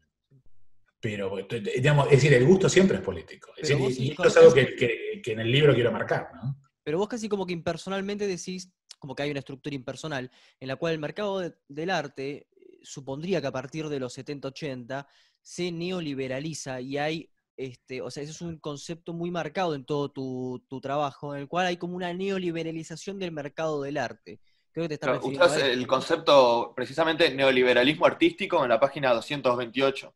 [1.01, 1.35] pero
[1.75, 3.51] digamos, es decir, el gusto siempre es político.
[3.57, 6.55] y, esto es algo que, en el libro quiero marcar, ¿no?
[6.85, 10.77] Pero vos casi como que impersonalmente decís, como que hay una estructura impersonal, en la
[10.77, 15.07] cual el mercado del arte eh, supondría que a partir de los 70-80
[15.41, 20.11] se neoliberaliza y hay este, o sea, ese es un concepto muy marcado en todo
[20.11, 24.41] tu, trabajo, en el cual hay como una neoliberalización del mercado del arte.
[24.73, 30.15] Creo que te está Usás el concepto precisamente neoliberalismo artístico en la página 228.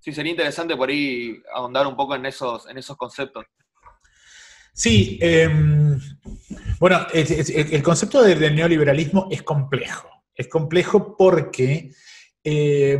[0.00, 3.44] Sí, sería interesante por ahí ahondar un poco en esos, en esos conceptos.
[4.72, 5.98] Sí, em,
[6.78, 10.24] bueno, el, concepto del neoliberalismo es complejo.
[10.34, 11.92] Es complejo porque
[12.48, 12.96] eh,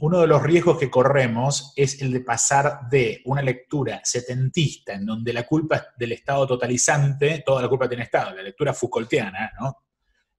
[0.00, 5.04] uno de los riesgos que corremos es el de pasar de una lectura setentista, en
[5.04, 9.52] donde la culpa es del Estado totalizante, toda la culpa tiene Estado, la lectura Foucaultiana,
[9.60, 9.84] ¿no?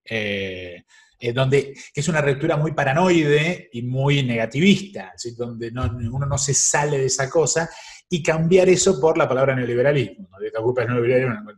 [0.03, 0.83] Eh,
[1.19, 6.55] eh, donde, que es una lectura muy paranoide y muy negativista, donde uno no se
[6.55, 7.69] sale de esa cosa,
[8.09, 10.29] y cambiar eso por la palabra neoliberalismo.
[10.31, 10.39] ¿no?
[10.39, 11.51] La culpa es neoliberalismo.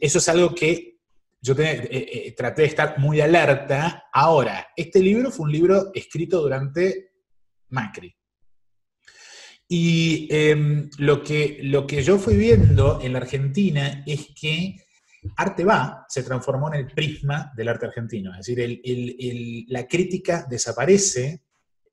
[0.00, 0.91] eso es algo que
[1.42, 4.04] yo eh, eh, traté de estar muy alerta.
[4.12, 7.10] Ahora, este libro fue un libro escrito durante
[7.70, 8.14] Macri.
[9.68, 11.58] Y em, lo, que,
[12.04, 14.76] yo fui viendo en la Argentina es que
[15.36, 18.32] Arte va se transformó en el prisma del arte argentino.
[18.38, 21.44] Es decir, la crítica desaparece,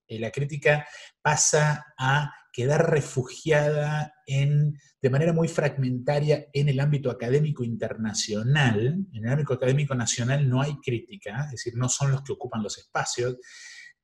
[0.07, 0.85] eh, la crítica
[1.21, 8.98] pasa a quedar refugiada en, de manera muy fragmentaria en el ámbito académico internacional.
[9.13, 12.62] En el ámbito académico nacional no hay crítica, es decir, no son los que ocupan
[12.62, 13.38] los espacios.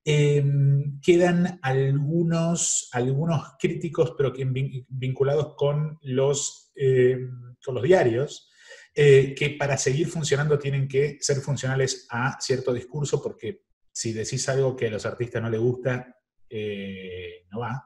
[0.05, 4.45] Em, quedan algunos, algunos críticos, pero que
[4.87, 8.49] vinculados con los, em, con los diarios,
[8.95, 14.47] eh, que para seguir funcionando tienen que ser funcionales a cierto discurso, porque si decís
[14.47, 16.15] algo que a los artistas no les gusta,
[16.49, 17.83] eh, no va.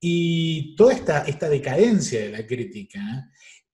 [0.00, 3.00] Y toda esta, esta decadencia de la crítica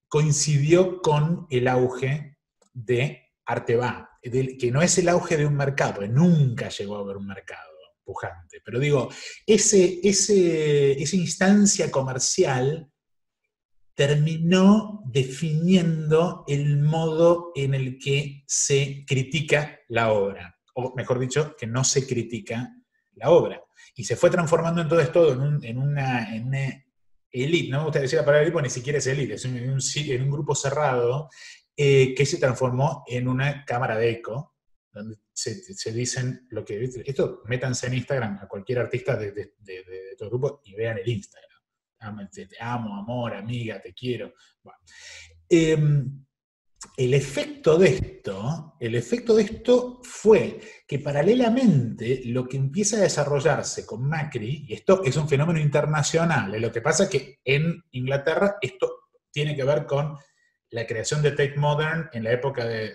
[0.07, 2.37] coincidió con el auge
[2.73, 7.27] de Arteba, que no es el auge de un mercado, nunca llegó a haber un
[7.27, 7.69] mercado
[8.03, 9.09] pujante, pero digo,
[9.45, 12.89] ese, esa instancia comercial
[13.93, 21.67] terminó definiendo el modo en el que se critica la obra, o mejor dicho, que
[21.67, 22.73] no se critica
[23.13, 23.64] la obra
[23.95, 25.31] y se fue transformando en todo esto
[25.63, 26.29] en, una,
[27.31, 30.31] elite, no me gusta decir la palabra elite ni siquiera es elite, es en un,
[30.31, 31.29] grupo cerrado
[31.75, 34.55] eh, que se transformó en una cámara de eco,
[34.91, 36.83] donde se, dicen lo que...
[37.05, 41.51] Esto métanse en Instagram a cualquier artista de, de, de, grupo y vean el Instagram.
[42.31, 44.33] Te, amo, amor, amiga, te quiero.
[44.61, 44.79] Bueno.
[45.49, 46.24] Em,
[46.97, 53.01] el efecto de esto, el efecto de esto fue que paralelamente lo que empieza a
[53.01, 57.83] desarrollarse con Macri, y esto es un fenómeno internacional, lo que pasa es que en
[57.91, 60.17] Inglaterra esto tiene que ver con
[60.69, 62.93] la creación de Tate Modern en la época de,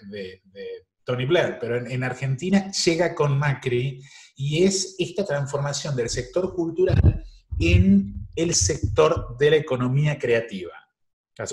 [1.05, 4.01] Tony Blair, pero en, Argentina llega con Macri
[4.37, 7.25] y es esta transformación del sector cultural
[7.59, 10.73] en el sector de la economía creativa,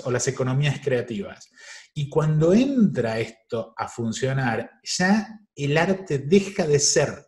[0.04, 1.50] o las economías creativas.
[1.98, 7.26] Y cuando entra esto a funcionar, ya el arte deja de ser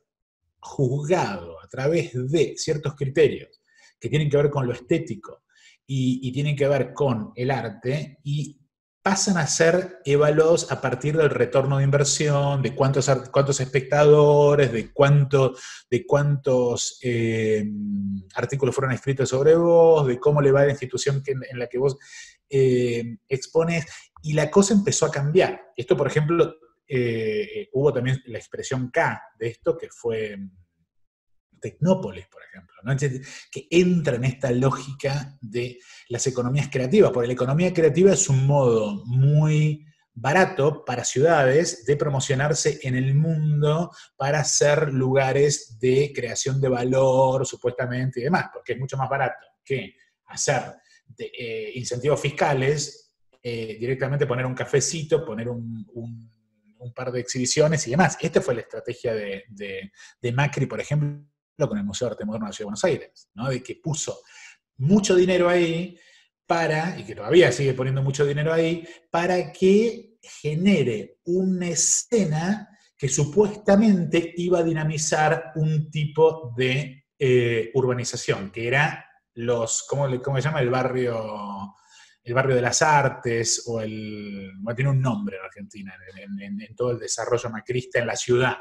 [0.61, 3.61] juzgado a través de ciertos criterios
[3.99, 5.43] que tienen que ver con lo estético
[5.85, 8.61] y, tienen que ver con el arte y
[9.03, 14.93] pasan a ser evaluados a partir del retorno de inversión, de cuántos, cuántos espectadores, de,
[14.93, 15.57] cuánto,
[15.91, 17.69] de cuántos eh,
[18.37, 21.79] artículos fueron escritos sobre vos, de cómo le va a la institución en la que
[21.79, 21.97] vos
[22.53, 23.87] eh, expones,
[24.23, 25.73] y la cosa empezó a cambiar.
[25.77, 26.57] Esto, por ejemplo,
[26.87, 30.51] eh, hubo también la expresión K de esto, que fue mm,
[31.61, 32.75] Tecnópolis, por ejemplo,
[33.51, 35.79] que entra en esta lógica de
[36.09, 41.97] las economías creativas, porque la economía creativa es un modo muy barato para ciudades de
[41.97, 48.73] promocionarse en el mundo para ser lugares de creación de valor, supuestamente, y demás, porque
[48.73, 49.95] es mucho más barato que
[50.27, 50.75] hacer
[51.19, 53.10] eh, incentivos fiscales,
[53.43, 55.87] eh, directamente poner un cafecito, poner un,
[56.95, 58.17] par de exhibiciones y demás.
[58.21, 61.27] Esta fue la estrategia de, Macri, por ejemplo,
[61.69, 63.49] con el Museo de Arte Moderno de la Ciudad de Buenos Aires, ¿no?
[63.49, 64.21] de que puso
[64.79, 65.99] mucho dinero ahí
[66.47, 73.09] para, y que todavía sigue poniendo mucho dinero ahí, para que genere una escena que
[73.09, 80.43] supuestamente iba a dinamizar un tipo de eh, urbanización, que era los, ¿cómo, cómo se
[80.43, 80.61] llama?
[80.61, 81.75] El barrio,
[82.23, 84.53] el barrio de las artes o el...
[84.59, 88.57] Bueno, tiene un nombre en Argentina, en, todo el desarrollo macrista en la ciudad.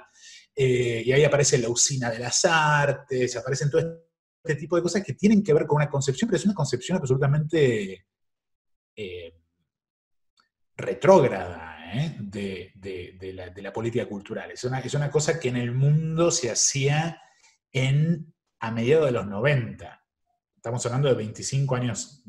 [0.56, 3.82] Eh, y ahí aparece la usina de las artes, aparecen todo
[4.44, 6.98] este tipo de cosas que tienen que ver con una concepción, pero es una concepción
[6.98, 8.08] absolutamente
[8.96, 9.34] eh,
[10.76, 12.16] retrógrada ¿eh?
[12.20, 14.52] de, la, política cultural.
[14.52, 17.22] Es una, es una cosa que en el mundo se hacía
[17.72, 19.99] en, a mediados de los 90
[20.70, 22.24] estamos hablando de 25 años,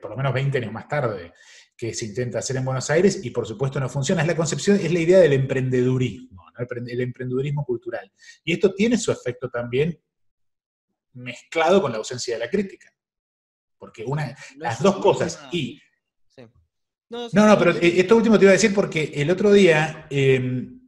[0.00, 1.32] por lo menos 20 años más tarde,
[1.76, 4.22] que se intenta hacer en Buenos Aires y por supuesto no funciona.
[4.22, 6.46] Es la concepción, es la idea del emprendedurismo,
[6.86, 8.10] el emprendedurismo cultural.
[8.42, 10.00] Y esto tiene su efecto también
[11.12, 12.90] mezclado con la ausencia de la crítica.
[13.76, 15.80] Porque una, las dos cosas, y...
[17.10, 20.80] No, no, pero eh, esto último te iba a decir porque el otro día em,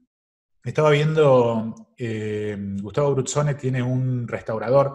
[0.64, 4.94] estaba viendo, em, Gustavo Bruzzone tiene un restaurador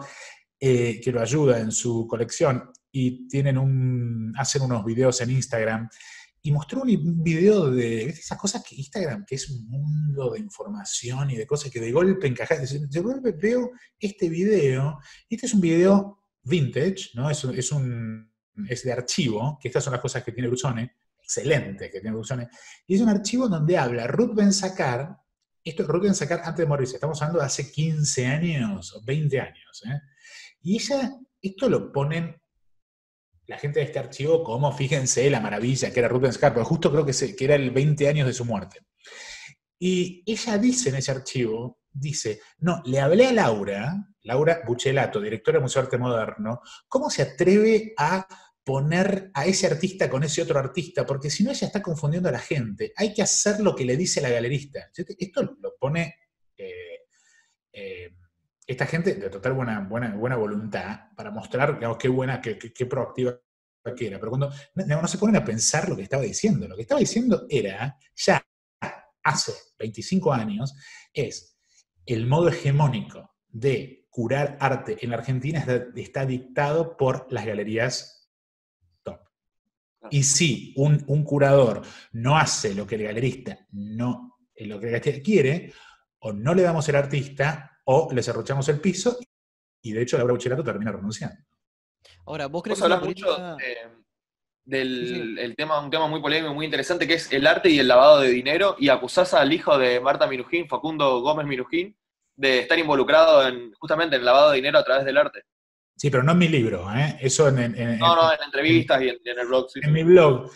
[0.64, 5.88] eh, que lo ayuda en su colección y tienen un, hacen unos videos en Instagram
[6.40, 11.32] y mostró un video de esas cosas que Instagram, que es un mundo de información
[11.32, 12.64] y de cosas que de golpe encajan.
[12.88, 17.28] De golpe veo este video, este es un video vintage, ¿no?
[17.28, 18.32] Es, es, un,
[18.68, 22.48] es de archivo, que estas son las cosas que tiene Brusone, excelente que tiene Brusone,
[22.86, 25.16] y es un archivo donde habla Ruth Ben Sacar,
[25.64, 29.40] esto es Ruth Ben antes de morirse, estamos hablando de hace 15 años o 20
[29.40, 30.00] años, ¿eh?
[30.62, 32.40] Y ella, esto lo ponen
[33.46, 37.04] la gente de este archivo como, fíjense, la maravilla que era Rubens Carper, justo creo
[37.04, 38.80] que, que era el 20 años de su muerte.
[39.78, 45.56] Y ella dice en ese archivo, dice, no, le hablé a Laura, Laura Buchelato, directora
[45.56, 48.26] del Museo de Arte Moderno, ¿cómo se atreve a
[48.64, 51.04] poner a ese artista con ese otro artista?
[51.04, 52.92] Porque si no, ella está confundiendo a la gente.
[52.96, 54.88] Hay que hacer lo que le dice la galerista.
[54.94, 56.14] Esto lo pone
[56.56, 57.00] eh,
[57.72, 58.10] eh,
[58.66, 62.86] esta gente de total buena, buena, buena voluntad para mostrar, digamos, qué buena, qué, qué,
[62.86, 63.38] proactiva
[63.96, 64.18] que era.
[64.18, 67.46] Pero cuando no, se ponen a pensar lo que estaba diciendo, lo que estaba diciendo
[67.48, 68.42] era, ya
[69.24, 70.74] hace 25 años,
[71.12, 71.56] es
[72.06, 75.64] el modo hegemónico de curar arte en la Argentina
[75.96, 78.30] está, dictado por las galerías
[79.02, 79.20] top.
[80.10, 84.92] Y si un, un, curador no hace lo que el galerista no, lo que el
[84.92, 85.72] galerista quiere,
[86.18, 89.18] o no le damos el artista, o les arrochamos el piso
[89.82, 91.36] y de hecho Laura Bucherato termina renunciando.
[92.26, 93.56] Ahora, vos crees que hablas mucho
[94.64, 98.20] del tema, un tema muy polémico, muy interesante, que es el arte y el lavado
[98.20, 101.96] de dinero, y acusás al hijo de Marta Minujín, Facundo Gómez Minujín,
[102.36, 105.42] de estar involucrado en, justamente en el lavado de dinero a través del arte.
[105.96, 107.18] Sí, pero no en mi libro, ¿eh?
[107.20, 109.68] Eso en, No, no, en entrevistas y, en, el blog.
[109.74, 110.50] en mi blog.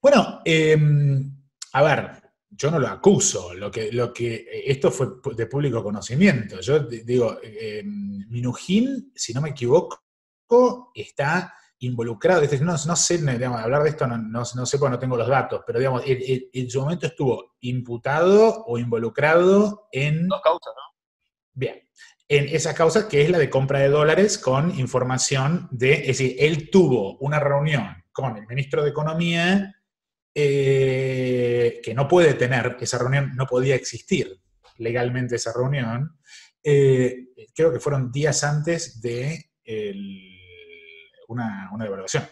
[0.00, 1.30] Bueno, em,
[1.72, 2.27] a ver,
[2.58, 6.60] yo no lo acuso, lo que, lo que, esto fue de público conocimiento.
[6.60, 10.02] Yo digo, eh, Minujín, si no me equivoco,
[10.92, 15.28] está involucrado, no, no sé, hablar de esto no, no, sé porque no tengo los
[15.28, 20.26] datos, pero digamos, en, su momento estuvo imputado o involucrado en...
[20.26, 20.98] Dos causas, ¿no?
[21.52, 21.88] Bien,
[22.26, 26.34] en esa causa que es la de compra de dólares con información de, es decir,
[26.40, 29.76] él tuvo una reunión con el ministro de Economía
[30.40, 34.40] eh, que no puede tener, esa reunión no podía existir
[34.76, 36.16] legalmente esa reunión,
[36.62, 39.50] eh, creo que fueron días antes de
[41.26, 42.28] una, una, devaluación.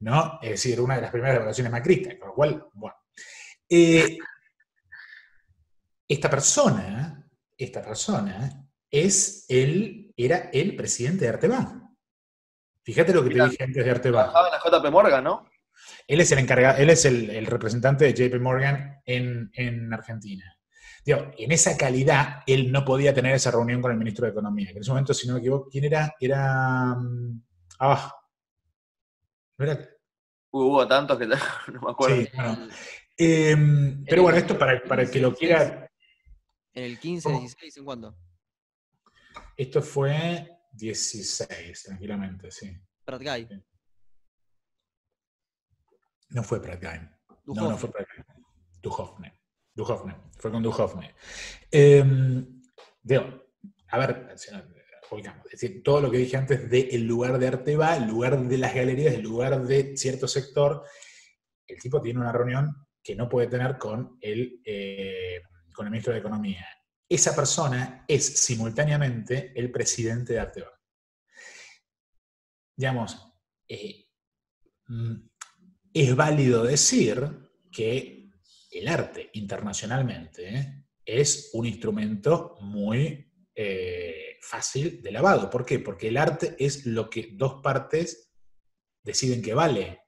[0.00, 0.38] ¿no?
[0.42, 2.96] Es decir, una de las primeras devaluaciones macristas, con lo cual, bueno.
[3.66, 4.18] Eh,
[6.06, 11.90] esta persona, esta persona es el, era el presidente de Arteba.
[12.84, 14.24] Fíjate lo que te dije antes de Arteba.
[14.24, 15.49] Trabajaba en la JP Morgan, ¿no?
[16.10, 20.58] Él es el encargado, él es el, representante de JP Morgan en, Argentina.
[21.04, 24.70] en esa calidad, él no podía tener esa reunión con el ministro de Economía.
[24.70, 26.12] en ese momento, si no me equivoco, ¿quién era?
[26.18, 26.96] Era.
[26.96, 27.40] Mm,
[27.78, 28.12] ah.
[30.50, 31.26] Hubo tantos que
[31.72, 32.16] no me acuerdo.
[32.16, 32.28] Sí,
[33.16, 35.88] em, pero bueno, esto para, para el que lo quiera.
[36.74, 38.16] ¿En el 15, 16, en cuándo?
[39.56, 42.76] Esto fue 16, tranquilamente, sí.
[43.04, 43.22] Pratt
[46.30, 47.10] no fue Pratgain.
[47.46, 48.24] No, no fue Pratgain.
[48.82, 49.40] Duhovne.
[49.74, 50.16] Duhovne.
[50.38, 51.14] Fue con Duhovne.
[51.70, 52.04] Eh,
[53.88, 54.48] a ver, es
[55.50, 59.14] decir, todo lo que dije antes del lugar de Arteba, el lugar de las galerías,
[59.14, 60.84] el lugar de cierto sector,
[61.66, 66.12] el tipo tiene una reunión que no puede tener con el, eh, con el ministro
[66.12, 66.66] de Economía.
[67.08, 70.70] Esa persona es simultáneamente el presidente de Arteba.
[72.76, 73.34] Digamos,
[73.68, 74.06] eh,
[74.86, 75.29] mm,
[75.92, 78.30] es válido decir que
[78.70, 85.50] el arte internacionalmente es un instrumento muy eh, fácil de lavado.
[85.50, 85.78] ¿Por qué?
[85.80, 88.32] Porque el arte es lo que dos partes
[89.02, 90.02] deciden que vale.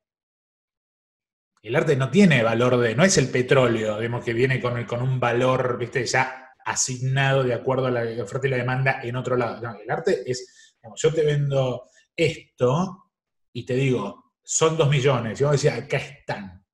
[1.62, 5.00] El arte no tiene valor de, no es el petróleo, vemos que viene con, con
[5.00, 9.36] un valor, viste, ya asignado de acuerdo a la oferta y la demanda en otro
[9.36, 9.60] lado.
[9.60, 11.84] No, el arte es, digamos, yo te vendo
[12.16, 13.12] esto
[13.52, 15.40] y te digo, son dos millones.
[15.40, 16.64] Y vos decías, acá están.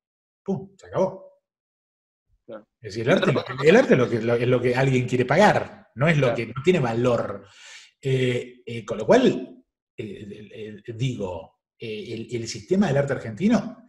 [0.43, 0.75] ¡Pum!
[0.77, 1.29] Se acabó.
[2.81, 3.31] Es decir, el arte,
[3.65, 7.47] el arte es, lo que, alguien quiere pagar, no es lo que no tiene valor.
[8.01, 9.65] Eh, eh, con lo cual,
[9.97, 13.85] digo, eh, el, sistema del arte argentino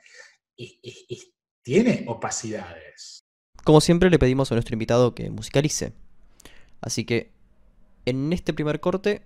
[1.64, 3.24] tiene opacidades.
[3.64, 5.94] Como siempre, le pedimos a nuestro invitado que musicalice.
[6.82, 7.32] Así que,
[8.06, 9.22] en este primer corte,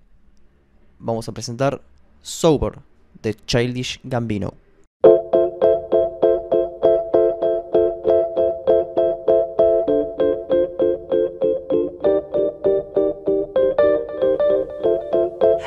[1.00, 1.84] vamos a presentar
[2.22, 2.82] Sober
[3.22, 4.54] de Childish Gambino.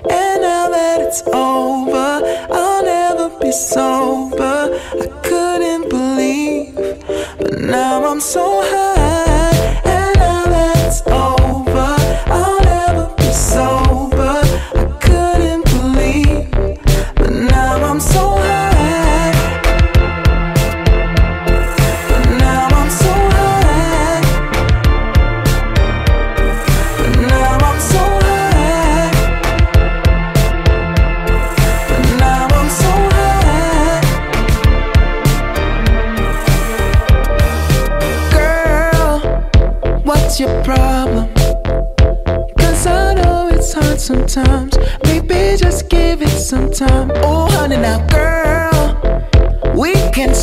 [0.08, 4.78] And now that it's over, I'll never be sober.
[5.00, 6.74] I couldn't believe,
[7.38, 8.95] but now I'm so high.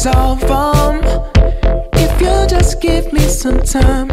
[0.04, 1.02] solve them um,
[1.94, 4.13] if you just give me some time.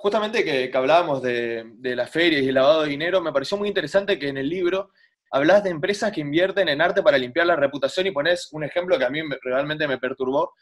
[0.00, 3.68] Justamente que, hablábamos de, de, las ferias y el lavado de dinero, me pareció muy
[3.68, 4.90] interesante que en el libro
[5.30, 8.98] hablas de empresas que invierten en arte para limpiar la reputación y pones un ejemplo
[8.98, 10.54] que a mí realmente me perturbó,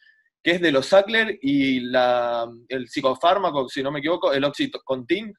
[0.42, 5.34] que es de los Sackler y la, el psicofármaco, si no me equivoco, el Oxycontin.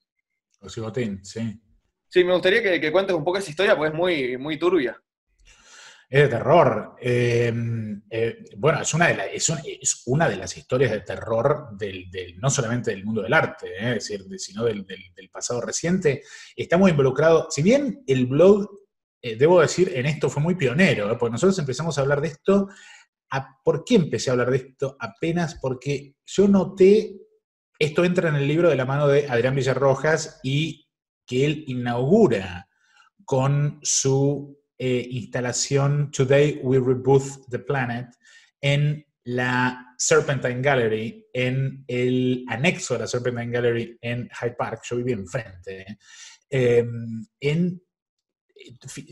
[0.62, 1.60] Oxycontin, sí.
[2.08, 5.00] Sí, me gustaría que, cuentes un poco esa historia, pues es muy, muy turbia.
[6.12, 6.96] Es de terror.
[7.00, 7.54] Eh,
[8.10, 13.22] eh, bueno, es una, de de las historias de terror del, no solamente del mundo
[13.22, 16.24] del arte, eh, decir, sino del, del, pasado reciente.
[16.56, 18.68] Está muy involucrado, si bien el blog,
[19.22, 22.70] debo decir, en esto fue muy pionero, porque nosotros empezamos a hablar de esto,
[23.64, 24.98] ¿por qué empecé a hablar de esto?
[25.00, 27.18] Apenas porque yo noté,
[27.78, 30.88] esto entra en el libro de la mano de Adrián Villarrojas y
[31.28, 32.68] que él inaugura
[33.26, 38.08] con su eh, instalación Today We Reboot the Planet
[38.62, 44.96] en la Serpentine Gallery, en el anexo de la Serpentine Gallery en Hyde Park, yo
[44.96, 46.00] viví enfrente,
[46.50, 46.86] eh,
[47.42, 47.84] en,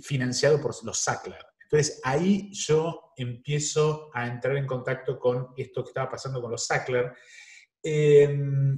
[0.02, 1.46] financiado por los Sackler.
[1.64, 6.66] Entonces ahí yo empiezo a entrar en contacto con esto que estaba pasando con los
[6.66, 7.12] Sackler.
[7.84, 8.34] Eh,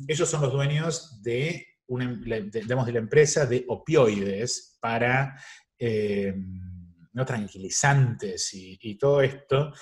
[0.08, 5.40] ellos son los dueños de digamos, de la empresa de opioides para
[5.78, 6.36] eh,
[7.14, 9.74] no tranquilizantes y, todo esto.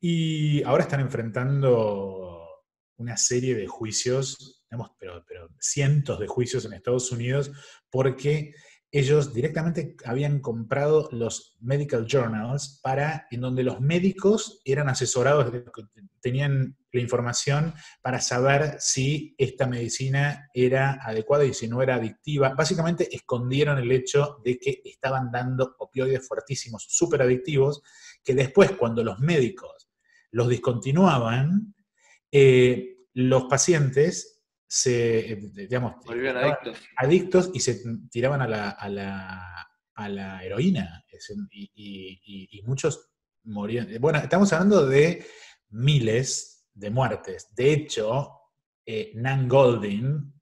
[0.00, 2.64] Y ahora están enfrentando
[2.96, 7.50] una serie de juicios, digamos, pero, pero cientos de juicios en Estados Unidos,
[7.90, 8.54] porque
[8.98, 15.52] ellos directamente habían comprado los medical journals para, en donde los médicos eran asesorados,
[16.22, 22.54] tenían la información para saber si esta medicina era adecuada y si no era adictiva.
[22.54, 27.82] Básicamente escondieron el hecho de que estaban dando opioides fuertísimos, súper adictivos,
[28.24, 29.90] que después cuando los médicos
[30.30, 31.74] los discontinuaban,
[32.32, 34.35] eh, los pacientes
[34.66, 35.94] se, eh, digamos,
[36.96, 37.50] adictos.
[37.54, 41.04] y se tiraban a la, a la, a la heroína.
[41.44, 43.10] Y, muchos
[43.44, 43.88] morían.
[44.00, 45.24] Bueno, estamos hablando de
[45.70, 47.54] miles de muertes.
[47.54, 48.32] De hecho,
[48.84, 50.32] eh, Nan Goldin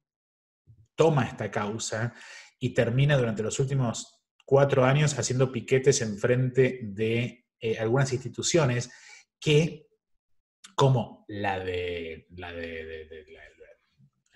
[0.95, 2.13] toma esta causa
[2.59, 4.15] y termina durante los últimos
[4.45, 8.91] cuatro años haciendo piquetes en frente de eh, algunas instituciones
[9.39, 9.87] que,
[10.75, 13.25] como la de, la de,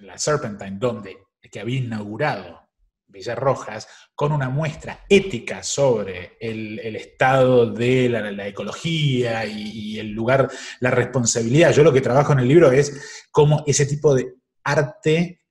[0.02, 1.18] la Serpentine, donde,
[1.52, 2.70] que había inaugurado
[3.10, 10.92] Villarrojas, con una muestra ética sobre el, estado de la, ecología y, el lugar, la
[10.92, 11.74] responsabilidad.
[11.74, 15.42] Yo lo que trabajo en el libro es cómo ese tipo de arte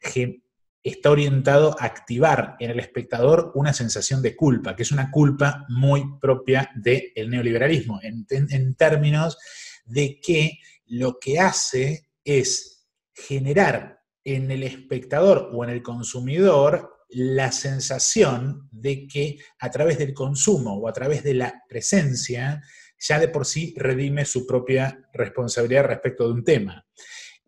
[0.83, 5.67] está orientado a activar en el espectador una sensación de culpa, que es una culpa
[5.69, 9.37] muy propia del neoliberalismo, en términos
[9.85, 13.98] de que lo que hace es generar
[14.35, 20.75] en el espectador o en el consumidor la sensación de que a través del consumo
[20.75, 22.63] o a través de la presencia
[22.99, 26.85] ya de por sí redime su propia responsabilidad respecto de un tema.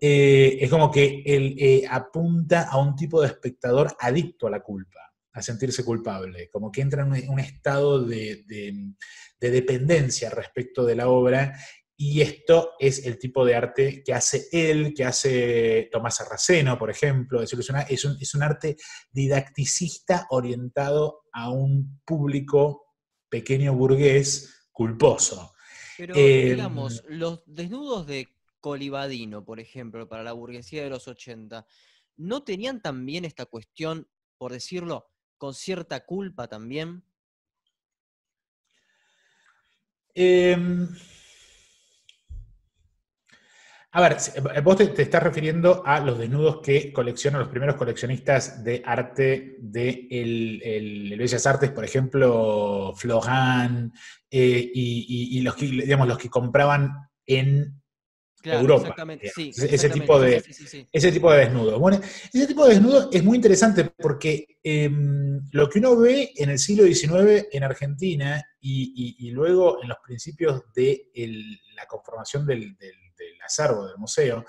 [0.00, 4.60] Eh, es como que él eh, apunta a un tipo de espectador adicto a la
[4.60, 10.94] culpa, a sentirse culpable, como que entra en un, estado de, de dependencia respecto de
[10.94, 11.52] la obra
[12.02, 16.88] y esto es el tipo de arte que hace él, que hace Tomás Arraceno, por
[16.88, 17.42] ejemplo.
[17.42, 18.78] Es, un, es un arte
[19.12, 22.86] didacticista orientado a un público
[23.28, 25.52] pequeño burgués culposo.
[25.98, 28.28] Pero, em, digamos, los desnudos de
[28.60, 31.66] Colibadino, por ejemplo, para la burguesía de los 80,
[32.16, 37.04] ¿no tenían también esta cuestión, por decirlo, con cierta culpa también?
[40.14, 40.56] Eh,
[43.92, 44.16] a ver,
[44.54, 49.56] eh, vos te, estás refiriendo a los desnudos que coleccionan los primeros coleccionistas de arte
[49.58, 53.92] de el, Bellas Artes, por ejemplo, Florent,
[54.30, 56.92] eh, y, los, que, digamos, los que compraban
[57.26, 57.82] en
[58.44, 58.82] Europa.
[58.82, 60.42] Exactamente, sí, ese, tipo de,
[60.92, 61.78] ese tipo de desnudos.
[61.80, 62.00] Bueno,
[62.32, 66.60] ese tipo de desnudos es muy interesante porque em, lo que uno ve en el
[66.60, 71.10] siglo XIX en Argentina y, luego en los principios de
[71.74, 72.94] la conformación del del
[73.44, 74.44] acervo del museo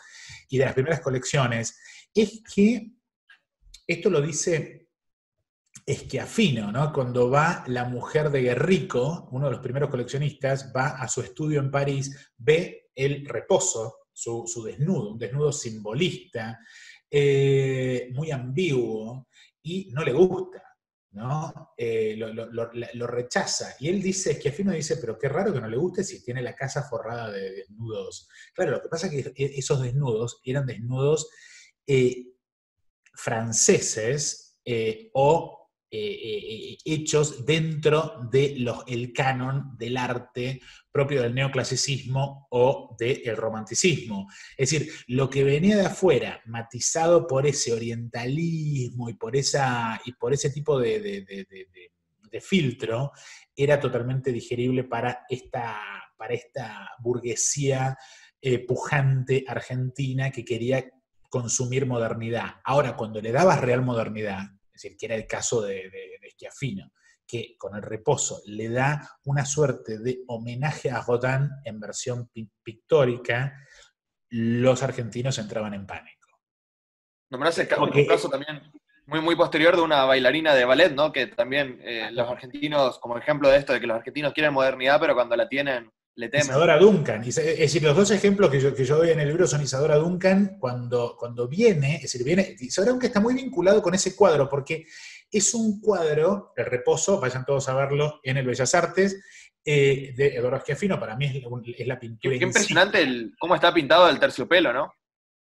[0.49, 1.79] y de las primeras colecciones,
[2.13, 2.91] es que
[3.87, 4.89] esto lo dice
[5.85, 6.93] Esquiafino, ¿no?
[6.93, 11.59] Cuando va la mujer de Guerrico, uno de los primeros coleccionistas, va a su estudio
[11.59, 16.59] en París, ve el reposo, su, desnudo, un desnudo simbolista,
[17.09, 19.27] eh, muy ambiguo,
[19.63, 20.63] y no le gusta.
[21.11, 21.73] ¿No?
[21.77, 23.75] Eh, lo, rechaza.
[23.79, 26.55] Y él dice, Schiaffino dice, pero qué raro que no le guste si tiene la
[26.55, 28.29] casa forrada de desnudos.
[28.53, 31.29] Claro, lo que pasa es que e, esos desnudos eran desnudos
[31.85, 32.27] eh,
[33.13, 34.59] franceses
[35.13, 35.60] o
[35.91, 40.61] hechos dentro del canon del arte
[40.91, 44.27] propio del neoclasicismo o del romanticismo.
[44.57, 50.13] Es decir, lo que venía de afuera, matizado por ese orientalismo y por, esa, y
[50.13, 51.25] por ese tipo de,
[52.39, 53.11] filtro,
[53.55, 55.77] era totalmente digerible para esta,
[56.17, 57.97] para esta burguesía
[58.41, 60.89] eh, pujante argentina que quería
[61.29, 62.55] consumir modernidad.
[62.63, 64.49] Ahora, cuando le dabas real modernidad,
[64.81, 66.91] decir, que era el caso de, de, Schiaffino,
[67.27, 72.29] que con el reposo le da una suerte de homenaje a Rodin en versión
[72.63, 73.57] pictórica,
[74.29, 76.29] los argentinos entraban en pánico.
[77.29, 78.71] Nombrás el caso también
[79.05, 81.11] muy, muy posterior de una bailarina de ballet, ¿no?
[81.11, 84.99] Que también eh, los argentinos, como ejemplo de esto, de que los argentinos quieren modernidad,
[84.99, 86.45] pero cuando la tienen le temen.
[86.45, 87.23] Isadora Duncan.
[87.23, 89.95] Es decir, los dos ejemplos que yo, que yo doy en el libro son Isadora
[89.95, 94.49] Duncan cuando, cuando viene, es decir, viene, Isadora Duncan está muy vinculado con ese cuadro,
[94.49, 94.85] porque
[95.31, 99.23] es un cuadro, El Reposo, vayan todos a verlo en el Bellas Artes,
[99.63, 102.37] eh, de Eduardo Schiaffino, para mí es, la pintura.
[102.37, 104.93] Qué, impresionante el, cómo está pintado el terciopelo, ¿no?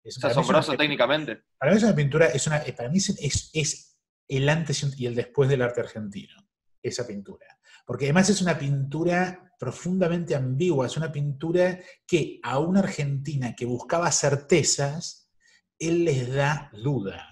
[0.04, 1.44] Es, asombroso técnicamente.
[1.58, 3.98] Para mí es una pintura, es una, para mí es, es
[4.28, 6.36] el antes y el después del arte argentino,
[6.84, 7.48] esa pintura.
[7.86, 13.66] Porque además es una pintura profundamente ambigua, es una pintura que a una Argentina que
[13.66, 15.30] buscaba certezas,
[15.78, 17.30] él les da duda.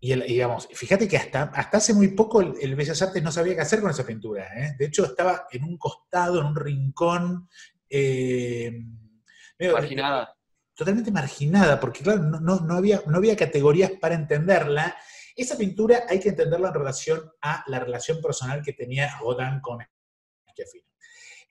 [0.00, 3.60] Y, digamos, fíjate que hasta, hasta hace muy poco el, Bellas Artes no sabía qué
[3.60, 4.46] hacer con esa pintura.
[4.56, 4.74] ¿eh?
[4.78, 7.48] De hecho, estaba en un costado, en un rincón.
[7.88, 8.72] Eh,
[9.58, 10.34] marginada.
[10.74, 14.96] Totalmente marginada, porque claro, no, había, no había categorías para entenderla.
[15.36, 19.78] Esa pintura hay que entenderla en relación a la relación personal que tenía Rodin con
[20.50, 20.89] Schiaffino.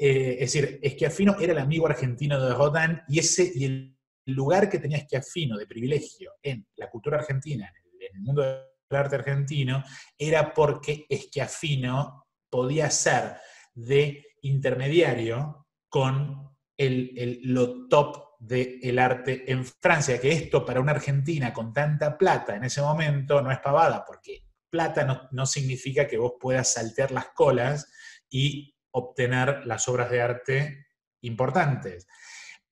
[0.02, 3.98] Eh, es decir, Schiaffino era el amigo argentino de Rodin y, ese, y el
[4.28, 7.70] lugar que tenía Schiaffino de privilegio en la cultura argentina,
[8.00, 8.64] en el mundo del
[8.98, 9.84] arte argentino,
[10.18, 13.36] era porque Schiaffino podía ser
[13.74, 21.52] de intermediario con el, lo top del arte en Francia, que esto para una Argentina
[21.52, 26.18] con tanta plata en ese momento no es pavada, porque plata no, no significa que
[26.18, 27.92] vos puedas saltear las colas
[28.30, 30.88] y obtener las obras de arte
[31.22, 32.08] importantes.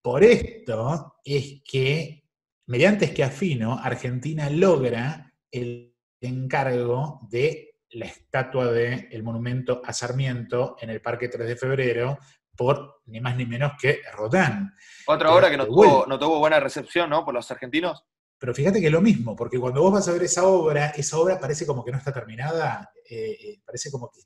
[0.01, 2.23] Por esto es que,
[2.67, 11.01] mediante Schiaffino, Argentina logra el encargo de la estatua del monumento a Sarmiento en el
[11.01, 12.19] Parque 3 de Febrero
[12.55, 14.71] por ni más ni menos que Rodin.
[15.05, 17.23] Otra obra que no tuvo, no tuvo, buena recepción, ¿no?
[17.23, 18.03] Por los argentinos.
[18.39, 21.17] Pero fíjate que es lo mismo, porque cuando vos vas a ver esa obra, esa
[21.17, 24.21] obra parece como que no está terminada, eh, eh, parece como que,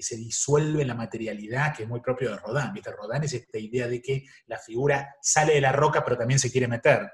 [0.00, 2.72] se disuelve la materialidad, que es muy propio de Rodin.
[2.72, 2.90] ¿viste?
[2.90, 6.50] Rodin es esta idea de que la figura sale de la roca, pero también se
[6.50, 7.10] quiere meter.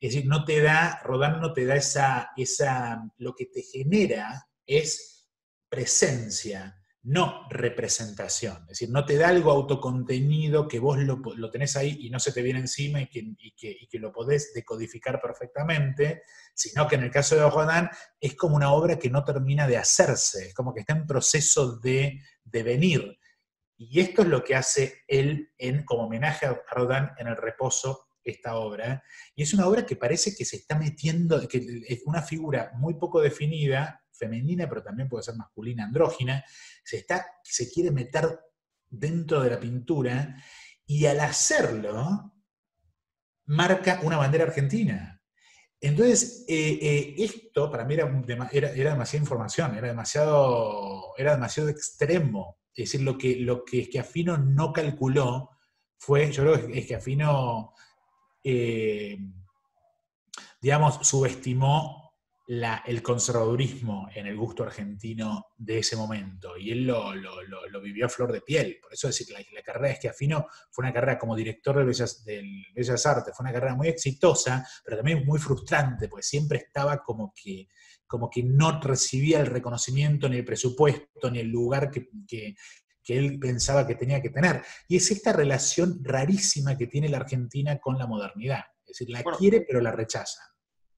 [0.00, 4.48] Es decir, no te da, Rodán no te da esa, esa, lo que te genera
[4.64, 5.28] es
[5.68, 8.56] presencia, no representación.
[8.62, 12.32] Es decir, no te da algo autocontenido que vos lo, tenés ahí y no se
[12.32, 16.22] te viene encima y que, lo podés decodificar perfectamente,
[16.54, 17.88] sino que en el caso de Rodán
[18.20, 21.78] es como una obra que no termina de hacerse, es como que está en proceso
[21.78, 23.18] de, de venir.
[23.76, 28.08] Y esto es lo que hace él en, como homenaje a Rodán en el reposo
[28.24, 29.02] esta obra,
[29.34, 32.94] y es una obra que parece que se está metiendo, que es una figura muy
[32.94, 36.44] poco definida, femenina, pero también puede ser masculina, andrógina,
[36.88, 38.40] se, está, se quiere meter
[38.88, 40.36] dentro de la pintura,
[40.86, 42.32] y al hacerlo,
[43.44, 45.20] marca una bandera argentina.
[45.80, 48.08] Entonces, eh, eh, esto para mí era,
[48.52, 52.58] era, demasiada información, era demasiado, era demasiado extremo.
[52.74, 55.50] Es decir, lo que, lo que Esquiafino no calculó
[55.98, 57.74] fue, yo creo que Esquiafino
[58.42, 59.18] eh,
[60.60, 62.07] digamos, subestimó
[62.48, 67.12] el conservadurismo en el gusto argentino de ese momento, y él lo,
[67.82, 68.78] vivió a flor de piel.
[68.80, 72.24] Por eso decir, la, la carrera de Esquiafino fue una carrera como director de Bellas,
[72.24, 77.02] del Bellas Artes, fue una carrera muy exitosa, pero también muy frustrante, porque siempre estaba
[77.02, 77.68] como que,
[78.06, 83.38] como que no recibía el reconocimiento, ni el presupuesto, ni el lugar que, que él
[83.38, 84.62] pensaba que tenía que tener.
[84.88, 88.64] Y es esta relación rarísima que tiene la Argentina con la modernidad.
[88.86, 90.40] Es decir, la quiere pero la rechaza.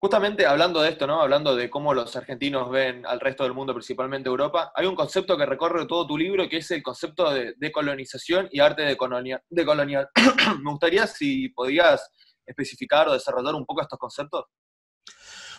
[0.03, 1.20] Justamente hablando de esto, ¿no?
[1.20, 5.36] Hablando de cómo los argentinos ven al resto del mundo, principalmente Europa, hay un concepto
[5.36, 9.42] que recorre todo tu libro que es el concepto de decolonización y arte de, colonia,
[9.51, 10.09] de colonial.
[10.62, 12.11] Me gustaría si podías
[12.46, 14.46] especificar o desarrollar un poco estos conceptos.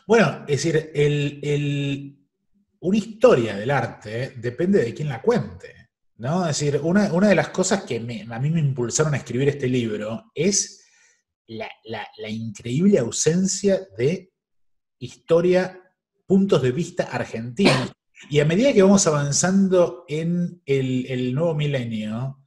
[0.07, 2.17] Bueno, es decir, el,
[2.79, 5.89] una historia del arte depende de quién la cuente.
[6.17, 6.47] ¿no?
[6.47, 10.31] Es decir, una, de las cosas que a mí me impulsaron a escribir este libro
[10.33, 10.81] es
[11.47, 14.30] la, increíble ausencia de
[15.01, 15.81] historia
[16.25, 17.91] puntos de vista argentinos.
[18.29, 22.45] Y a medida que vamos avanzando en el, nuevo milenio,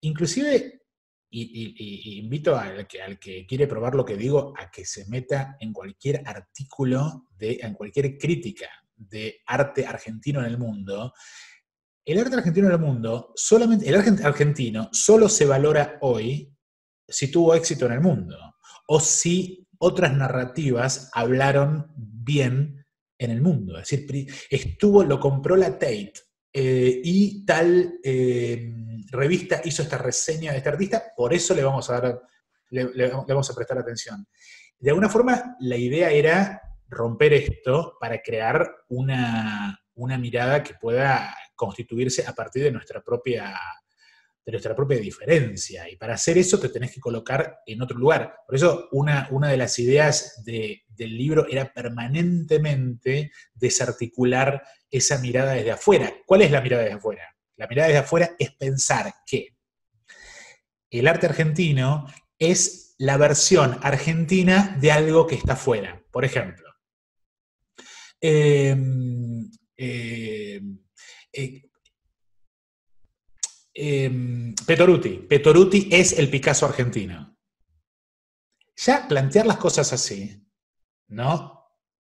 [0.00, 0.82] inclusive,
[1.30, 5.56] y, invito al que, al que quiere probar lo que digo a que se meta
[5.60, 11.14] en cualquier artículo, de, en cualquier crítica de arte argentino en el mundo,
[12.04, 16.52] el arte argentino en el mundo, solamente, el arte argentino solo se valora hoy
[17.08, 18.36] si tuvo éxito en el mundo
[18.88, 22.84] o si otras narrativas hablaron bien
[23.18, 23.78] en el mundo.
[23.78, 26.12] Es decir, estuvo, lo compró la Tate
[26.52, 28.72] eh, y tal eh,
[29.10, 32.22] revista hizo esta reseña de este artista, por eso le vamos a dar,
[32.70, 34.26] le, vamos a prestar atención.
[34.78, 41.34] De alguna forma, la idea era romper esto para crear una, una mirada que pueda
[41.54, 43.54] constituirse a partir de nuestra propia
[44.44, 45.88] de nuestra propia diferencia.
[45.88, 48.36] Y para hacer eso te tenés que colocar en otro lugar.
[48.46, 55.72] Por eso una, una de las ideas del libro era permanentemente desarticular esa mirada desde
[55.72, 56.12] afuera.
[56.26, 57.22] ¿Cuál es la mirada desde afuera?
[57.56, 59.56] La mirada desde afuera es pensar que
[60.90, 62.06] el arte argentino
[62.38, 66.02] es la versión argentina de algo que está afuera.
[66.10, 66.64] Por ejemplo,
[68.20, 68.76] eh,
[69.76, 70.60] eh,
[71.32, 71.62] eh,
[73.74, 75.26] em, Petoruti.
[75.28, 77.36] Petoruti es el Picasso argentino.
[78.76, 80.48] Ya plantear las cosas así,
[81.08, 81.64] ¿no?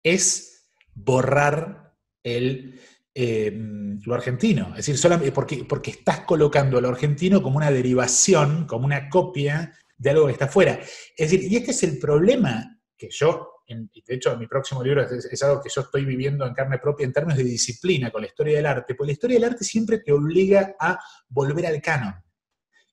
[0.03, 2.81] Es borrar el,
[3.15, 4.71] em, lo argentino.
[4.71, 9.73] Es decir, solamente porque, porque estás colocando lo argentino como una derivación, como una copia
[9.97, 10.81] de algo que está afuera.
[11.17, 15.43] Es decir, y este es el problema que yo de hecho mi próximo libro es,
[15.43, 18.57] algo que yo estoy viviendo en carne propia en términos de disciplina con la historia
[18.57, 20.99] del arte, porque la historia del arte siempre te obliga a
[21.29, 22.15] volver al canon.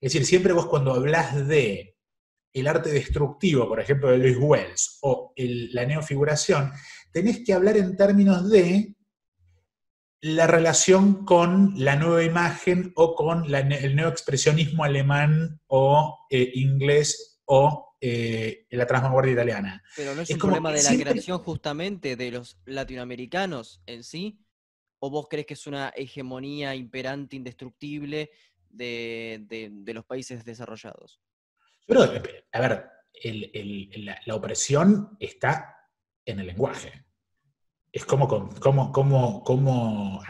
[0.02, 1.96] Es decir, siempre vos cuando hablas de
[2.54, 6.72] el arte destructivo, por ejemplo, de Luis Wells, o la neofiguración,
[7.12, 8.96] tenés que hablar en términos de
[10.22, 17.85] la relación con la nueva imagen o con el neoexpresionismo alemán o eh, inglés o
[18.02, 19.84] eh, la transvanguardia italiana.
[19.96, 24.40] Pero no es, un problema de la creación justamente de los latinoamericanos en sí,
[25.00, 28.32] o vos crees que es una hegemonía imperante, indestructible
[28.70, 31.20] de, los países desarrollados?
[31.88, 32.90] Pero, a ver,
[34.26, 35.78] la opresión está
[36.26, 37.05] en el lenguaje
[37.96, 40.22] es como, como, como, como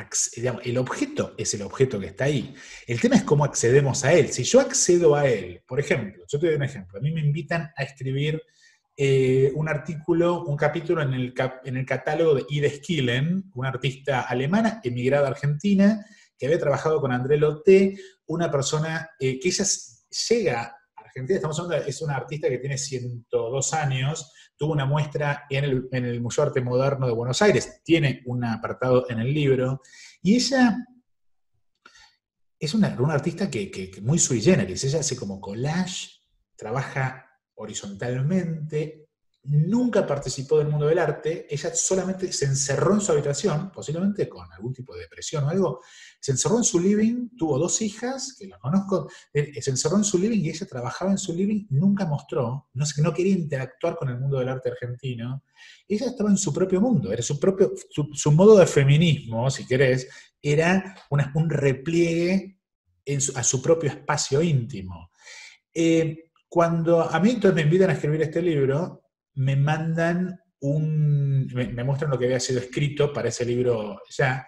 [0.64, 2.54] el objeto es el objeto que está ahí.
[2.86, 4.32] El tema es cómo accedemos a él.
[4.32, 7.22] Si yo accedo a él, por ejemplo, yo te doy un ejemplo, a mí me
[7.22, 8.40] invitan a escribir
[8.96, 14.22] eh, un artículo, un capítulo en el, en el catálogo de Ida Skillen, una artista
[14.22, 16.06] alemana emigrada a Argentina,
[16.38, 17.98] que había trabajado con André Lotte,
[18.28, 19.66] una persona eh, que ella
[20.30, 25.46] llega a Argentina, estamos hablando, es una artista que tiene 102 años, tuvo una muestra
[25.50, 29.82] en el, Museo de Arte Moderno de Buenos Aires, tiene un apartado en el libro,
[30.22, 30.78] y ella
[32.60, 36.10] es una, artista que, que, muy sui generis, ella hace como collage,
[36.56, 37.26] trabaja
[37.56, 39.05] horizontalmente,
[39.48, 44.52] nunca participó del mundo del arte, ella solamente se encerró en su habitación, posiblemente con
[44.52, 45.82] algún tipo de depresión o algo,
[46.20, 50.04] se encerró en su living, tuvo dos hijas, que la conozco, eh, se encerró en
[50.04, 54.10] su living y ella trabajaba en su living, nunca mostró, no, no quería interactuar con
[54.10, 55.44] el mundo del arte argentino,
[55.88, 60.08] ella estaba en su propio mundo, era su propio, su, modo de feminismo, si querés,
[60.42, 62.60] era un repliegue
[63.36, 65.12] a su propio espacio íntimo.
[65.74, 69.05] Eh, cuando a mí entonces me invitan a escribir este libro,
[69.36, 74.48] me mandan un, me, muestran lo que había sido escrito para ese libro ya.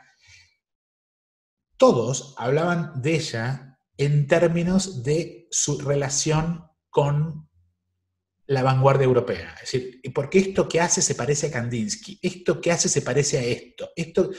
[1.78, 7.48] Todos hablaban de ella en términos de su relación con
[8.48, 9.54] la vanguardia europea.
[9.56, 13.38] Es decir, porque esto que hace se parece a Kandinsky, esto que hace se parece
[13.38, 14.32] a esto, esto,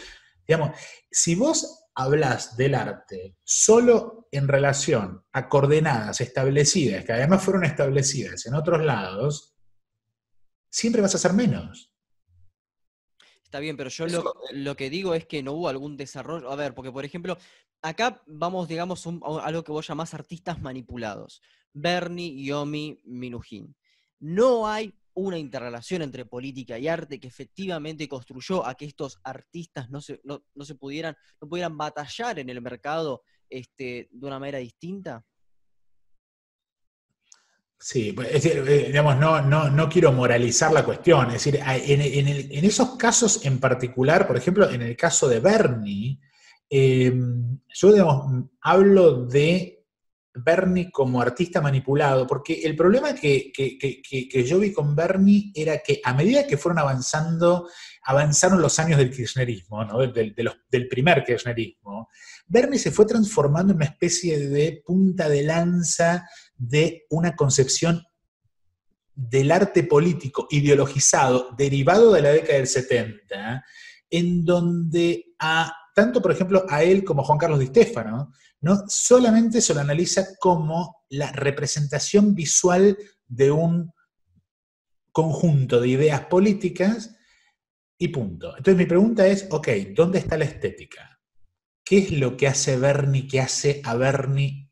[0.46, 0.76] digamos,
[1.10, 8.46] si vos hablas del arte solo en relación a coordenadas establecidas, que además fueron establecidas
[8.46, 9.57] en otros lados,
[10.70, 11.90] siempre vas a ser menos.
[13.42, 14.06] Está bien, pero yo
[14.52, 16.50] lo, que digo es que no hubo algún desarrollo.
[16.50, 17.38] A ver, porque por ejemplo,
[17.80, 19.10] acá vamos, digamos, a
[19.42, 21.40] algo que vos llamás artistas manipulados.
[21.72, 23.74] Bernie, Yomi, Minujín.
[24.20, 29.90] No hay una interrelación entre política y arte que efectivamente construyó a que estos artistas
[29.90, 34.58] no se, no, se pudieran, no pudieran batallar en el mercado este, de una manera
[34.58, 35.24] distinta.
[37.80, 41.28] Sí, pues, eh, digamos, no, no, quiero moralizar la cuestión.
[41.28, 46.18] Es decir, en, esos casos en particular, por ejemplo, en el caso de Bernie,
[46.68, 47.12] eh,
[47.72, 49.78] yo digamos, hablo de
[50.34, 53.52] Bernie como artista manipulado, porque el problema que,
[54.44, 57.68] yo vi con Bernie era que a medida que fueron avanzando,
[58.04, 62.08] avanzaron los años del kirchnerismo, del primer kirchnerismo,
[62.46, 66.28] Bernie se fue transformando en una especie de punta de lanza
[66.58, 68.02] de una concepción
[69.14, 73.64] del arte político ideologizado derivado de la década del 70,
[74.10, 78.84] en donde a, tanto por ejemplo a él como a Juan Carlos Di Stefano, ¿no?
[78.88, 82.96] solamente se lo analiza como la representación visual
[83.26, 83.92] de un
[85.10, 87.16] conjunto de ideas políticas
[87.98, 88.56] y punto.
[88.56, 91.20] Entonces mi pregunta es, ok, ¿dónde está la estética?
[91.84, 94.67] ¿Qué es lo que hace Bernie, que hace a Bernie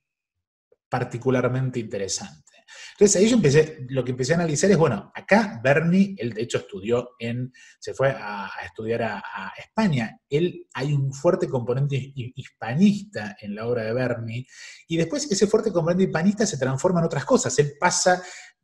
[0.98, 2.46] particularmente interesante?
[2.92, 7.10] Entonces ahí lo que empecé a analizar es, bueno, acá Bernie, él de hecho estudió
[7.18, 13.66] en, se fue a, estudiar a, España, él hay un fuerte componente hispanista en la
[13.66, 14.46] obra de Bernie,
[14.88, 18.22] y después ese fuerte componente hispanista se transforma en otras cosas, él pasa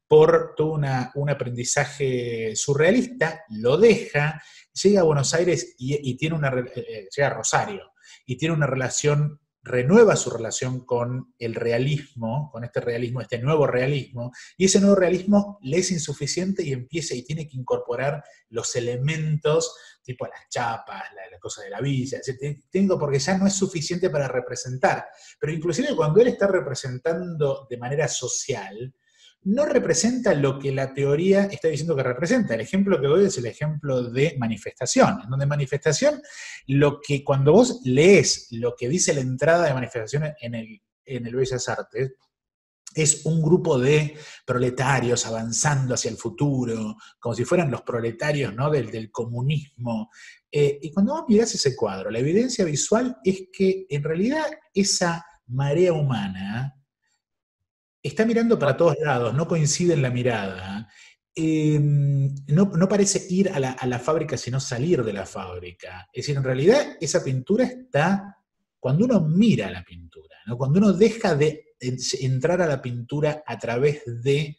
[0.08, 0.72] por todo
[1.14, 4.42] un aprendizaje surrealista, lo deja,
[4.82, 7.92] llega a Buenos Aires y, tiene una, eh, eh, llega a Rosario,
[8.26, 13.66] y tiene una relación renueva su relación con el realismo, con este realismo, este nuevo
[13.66, 18.74] realismo, y ese nuevo realismo le es insuficiente y empieza y tiene que incorporar los
[18.74, 22.20] elementos tipo las chapas, la, cosa de la villa,
[22.70, 25.06] tengo porque ya no es suficiente para representar,
[25.40, 28.94] pero inclusive cuando él está representando de manera social,
[29.44, 32.54] no representa lo que la teoría está diciendo que representa.
[32.54, 36.22] El ejemplo que doy es el ejemplo de manifestación, en donde manifestación,
[36.66, 41.26] lo que cuando vos lees lo que dice la entrada de manifestación en el, en
[41.26, 42.12] el Bellas Artes,
[42.94, 44.16] es un grupo de
[44.46, 48.70] proletarios avanzando hacia el futuro, como si fueran los proletarios ¿no?
[48.70, 50.10] del, comunismo.
[50.50, 55.24] Eh, y cuando vos mirás ese cuadro, la evidencia visual es que en realidad esa
[55.46, 56.74] marea humana,
[58.02, 60.88] está mirando para todos lados, no coincide en la mirada.
[61.34, 66.08] Em, no, parece ir a la, fábrica, sino salir de la fábrica.
[66.12, 68.36] Es decir, en realidad esa pintura está
[68.78, 74.02] cuando uno mira la pintura, cuando uno deja de entrar a la pintura a través
[74.22, 74.58] de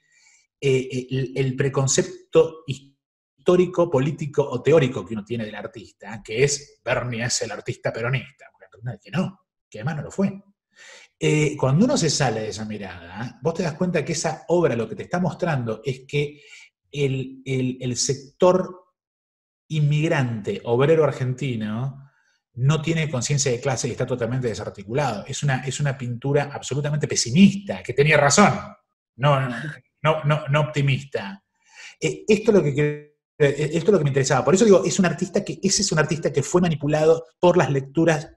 [0.60, 7.26] eh, el, preconcepto histórico, político o teórico que uno tiene del artista, que es Bernie
[7.26, 8.46] es el artista peronista,
[9.02, 10.42] que no, que además no lo fue.
[11.20, 14.76] Eh, cuando uno se sale de esa mirada, vos te das cuenta que esa obra
[14.76, 16.42] lo que te está mostrando es que
[16.92, 18.94] el, sector
[19.70, 22.12] inmigrante, obrero argentino,
[22.56, 25.26] no tiene conciencia de clase y está totalmente desarticulado.
[25.26, 28.54] Es una, es una pintura absolutamente pesimista, que tenía razón,
[29.16, 29.50] no,
[30.02, 31.44] no, no, optimista.
[32.00, 34.46] Eh, esto, es lo que, eh, esto es lo que me interesaba.
[34.46, 37.58] Por eso digo, es un artista que, ese es un artista que fue manipulado por
[37.58, 38.30] las lecturas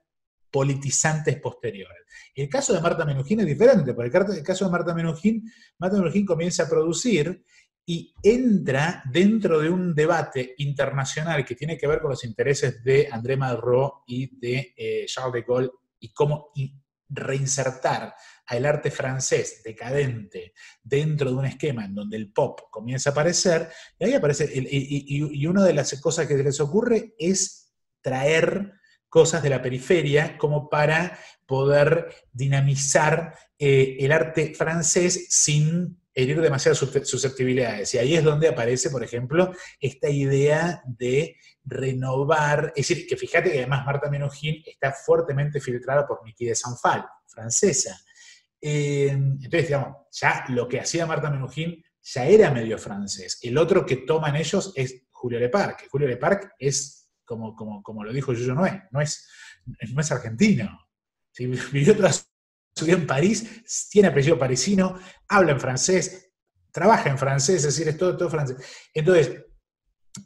[0.56, 2.06] politizantes posteriores.
[2.34, 6.24] El caso de Marta Menujín es diferente, porque el caso de Marta Menujín, Marta Menujín
[6.24, 7.44] comienza a producir
[7.84, 13.06] y entra dentro de un debate internacional que tiene que ver con los intereses de
[13.12, 16.52] André Malraux y de eh, Charles de Gaulle y cómo
[17.10, 18.14] reinsertar
[18.46, 23.68] al arte francés decadente dentro de un esquema en donde el pop comienza a aparecer,
[23.98, 28.72] y ahí aparece, y una de las cosas que les ocurre es traer
[29.16, 36.76] cosas de la periferia como para poder dinamizar eh, el arte francés sin herir demasiadas
[37.04, 37.94] susceptibilidades.
[37.94, 43.50] Y ahí es donde aparece, por ejemplo, esta idea de renovar, es decir, que fíjate
[43.50, 47.98] que además Marta Menuhin está fuertemente filtrada por Niki de Sanfal, francesa.
[48.60, 53.38] Eh, entonces, digamos, ya lo que hacía Marta Menuhin ya era medio francés.
[53.40, 55.88] El otro que toman ellos es Julio Leparc.
[55.88, 56.95] Julio Leparc es,
[57.26, 59.28] como, como, como lo dijo Yuyo Noé, no es,
[59.66, 60.88] no es argentino,
[61.38, 64.98] vivió toda su en París, tiene apellido parisino,
[65.28, 66.32] habla en francés,
[66.70, 68.58] trabaja en francés, es decir, es todo, todo francés.
[68.94, 69.44] Entonces,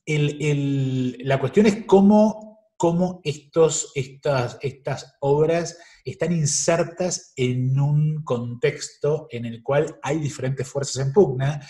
[0.07, 9.45] la cuestión es cómo, cómo estos, estas, estas obras están insertas en un contexto en
[9.45, 11.61] el cual hay diferentes fuerzas en pugna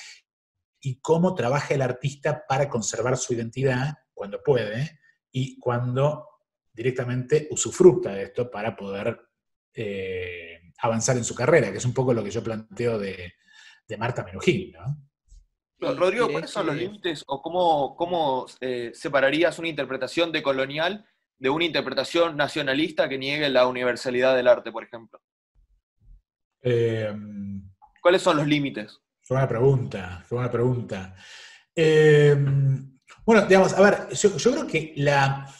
[0.80, 4.98] y cómo trabaja el artista para conservar su identidad cuando puede
[5.32, 6.26] y cuando
[6.72, 9.20] directamente usufructa de esto para poder
[9.74, 13.34] eh, avanzar en su carrera, que es un poco lo que yo planteo de,
[13.98, 14.96] Marta Menujín, ¿no?
[15.96, 21.04] Rodrigo, ¿cuáles son los límites o cómo, cómo eh, separarías una interpretación decolonial
[21.38, 25.20] de una interpretación nacionalista que niegue la universalidad del arte, por ejemplo?
[26.62, 27.12] Eh,
[28.00, 29.00] ¿Cuáles son los límites?
[29.22, 31.16] Fue una pregunta, fue una pregunta.
[33.24, 35.52] Bueno, digamos, a ver, yo, creo que la,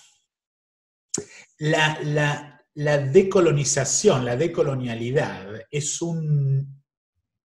[1.58, 6.82] la, la decolonización, la decolonialidad, es un,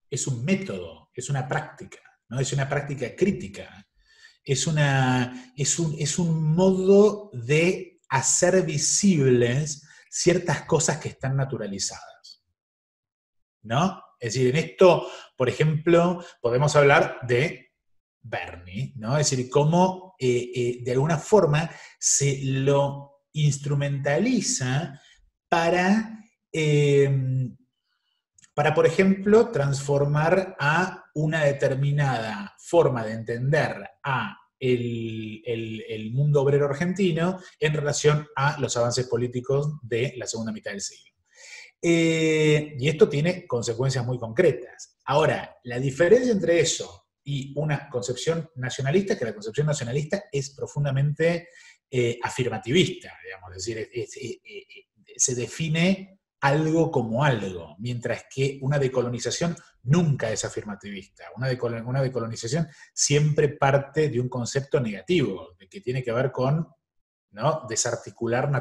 [0.09, 1.99] es un método, es una práctica,
[2.30, 2.39] ¿no?
[2.39, 3.86] es una práctica crítica,
[4.43, 12.43] es, una, es, un, es un modo de hacer visibles ciertas cosas que están naturalizadas.
[13.63, 14.01] ¿No?
[14.20, 17.64] Es decir, en esto, por ejemplo, podemos hablar de
[18.26, 19.17] Bernie, ¿no?
[19.17, 21.69] Es decir, cómo eh, eh, de alguna forma
[21.99, 24.99] se lo instrumentaliza
[25.47, 26.19] para,
[26.51, 27.55] em,
[28.53, 37.39] para, por ejemplo, transformar a una determinada forma de entender a el, mundo obrero argentino
[37.59, 41.13] en relación a los avances políticos de la segunda mitad del siglo.
[41.82, 44.97] Eh, y esto tiene consecuencias muy concretas.
[45.05, 51.49] Ahora, la diferencia entre eso y una concepción nacionalista que la concepción nacionalista es profundamente
[51.89, 54.07] eh, afirmativista, digamos, es decir,
[55.17, 61.26] se define algo como algo, mientras que una decolonización nunca es afirmativista.
[61.36, 66.67] Una, decolonización siempre parte de un concepto negativo, que tiene que ver con
[67.32, 67.65] ¿no?
[67.67, 68.51] desarticular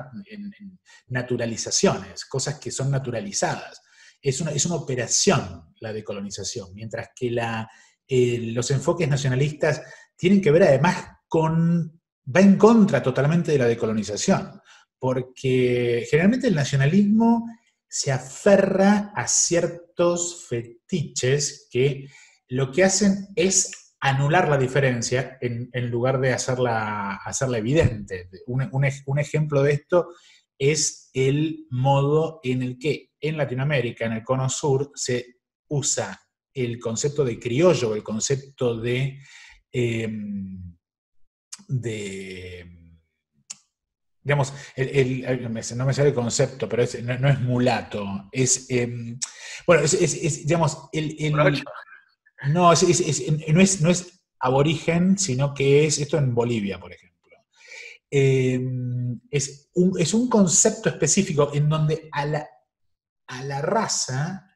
[1.09, 3.83] naturalizaciones, cosas que son naturalizadas.
[4.23, 7.69] Es una, es una operación la decolonización, mientras que la,
[8.09, 9.83] eh, los enfoques nacionalistas
[10.17, 14.61] tienen que ver además con, va en contra totalmente de la decolonización,
[14.99, 17.47] porque generalmente el nacionalismo
[17.89, 22.09] se aferra a ciertos fetiches que
[22.49, 28.29] lo que hacen es anular la diferencia en, lugar de hacerla, hacerla evidente.
[28.47, 30.09] Un, ejemplo de esto
[30.59, 35.39] es el modo en el que en Latinoamérica, en el cono sur, se
[35.69, 36.21] usa
[36.55, 39.21] el concepto de criollo, el concepto de,
[39.73, 40.77] em,
[41.69, 42.75] de
[44.25, 44.55] digamos,
[45.77, 49.19] no me sale el concepto, pero no, es mulato, es, em,
[49.67, 56.81] bueno, es, digamos, el, no, es, no, es, aborigen, sino que es esto en Bolivia,
[56.81, 57.15] por ejemplo.
[58.11, 62.49] Em, es, un, es un concepto específico en donde a la,
[63.27, 64.51] a la raza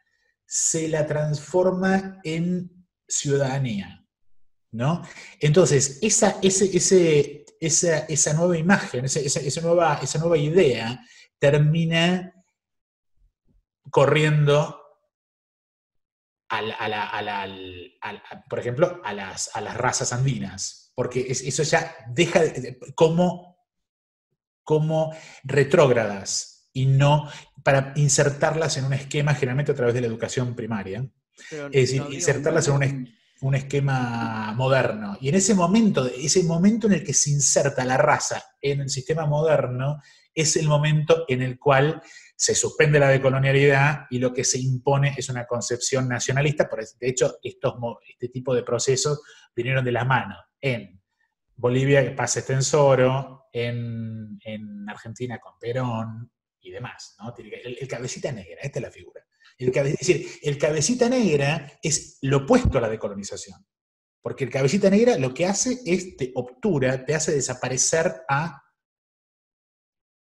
[0.50, 4.02] se la transforma en ciudadanía,
[4.72, 5.02] ¿no?
[5.40, 11.04] Entonces, esa, ese, esa, nueva imagen, esa, nueva, esa nueva idea
[11.38, 12.32] termina
[13.90, 14.74] corriendo
[18.48, 22.40] por ejemplo, a las, a las, razas andinas, porque eso ya deja
[22.94, 23.58] como,
[24.64, 27.28] como retrógradas y no
[27.62, 31.06] para insertarlas en un esquema generalmente a través de la educación primaria.
[31.50, 33.08] es decir, insertarlas en un,
[33.40, 35.16] un esquema moderno.
[35.20, 38.90] Y en ese momento, ese momento en el que se inserta la raza en el
[38.90, 40.00] sistema moderno,
[40.34, 42.00] es el momento en el cual
[42.36, 46.68] se suspende la decolonialidad y lo que se impone es una concepción nacionalista.
[47.00, 47.74] De hecho, estos,
[48.08, 49.20] este tipo de procesos
[49.54, 51.00] vinieron de la mano en
[51.56, 56.30] Bolivia, Paz Estensoro, en, en Argentina con Perón
[56.68, 57.16] y demás.
[57.36, 59.24] el cabecita negra, esta es la figura.
[59.58, 63.66] El es decir, el cabecita negra es lo opuesto a la decolonización.
[64.22, 68.62] Porque el cabecita negra lo que hace es te obtura, te hace desaparecer a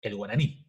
[0.02, 0.66] el guaraní.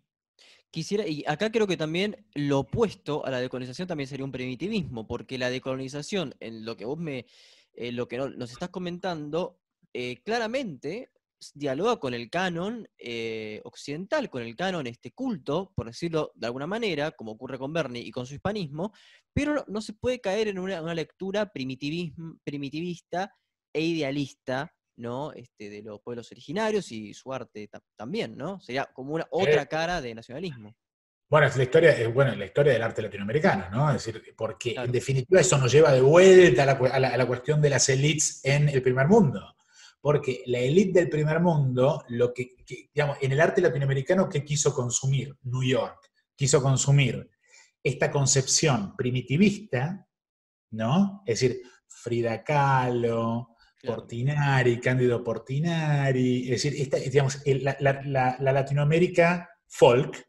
[0.71, 5.07] Quisiera, y acá creo que también lo opuesto a la decolonización también sería un primitivismo,
[5.07, 7.25] porque la decolonización, en lo que vos me,
[7.73, 9.61] lo que nos estás comentando,
[9.93, 11.11] eh, claramente
[11.53, 16.67] dialoga con el canon eh, occidental, con el canon este culto, por decirlo de alguna
[16.67, 18.93] manera, como ocurre con Bernie y con su hispanismo,
[19.33, 23.35] pero no, se puede caer en una, lectura primitivista
[23.73, 25.33] e idealista, ¿no?
[25.33, 28.59] Este, de los pueblos originarios y su arte también, ¿no?
[28.59, 30.75] Sería como una otra eh, cara de nacionalismo.
[31.27, 33.89] Bueno, es la historia, es, bueno, la historia del arte latinoamericano, ¿no?
[33.89, 37.89] Es decir, porque en definitiva eso nos lleva de vuelta a la, cuestión de las
[37.89, 39.54] élites en el primer mundo
[40.05, 42.57] porque la élite del primer mundo, lo que,
[42.93, 45.35] digamos, en el arte latinoamericano, ¿qué quiso consumir?
[45.41, 47.27] New York quiso consumir
[47.81, 50.07] esta concepción primitivista,
[50.69, 51.23] ¿no?
[51.25, 60.23] Es decir, Frida Kahlo, Portinari, Cándido Portinari, es decir, digamos, la, Latinoamérica folk,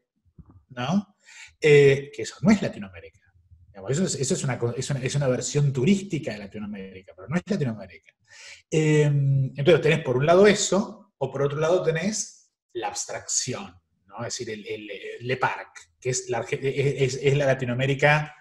[0.69, 1.17] ¿no?
[1.61, 3.16] Eh, que eso no es Latinoamérica.
[3.89, 8.13] Eso, es, una, es, una, versión turística de Latinoamérica, pero no es Latinoamérica.
[8.69, 13.75] Em, entonces tenés por un lado eso, o por otro lado tenés la abstracción,
[14.07, 14.25] ¿no?
[14.25, 14.87] es decir, el,
[15.21, 18.33] Le Parc, que es la, es, la Latinoamérica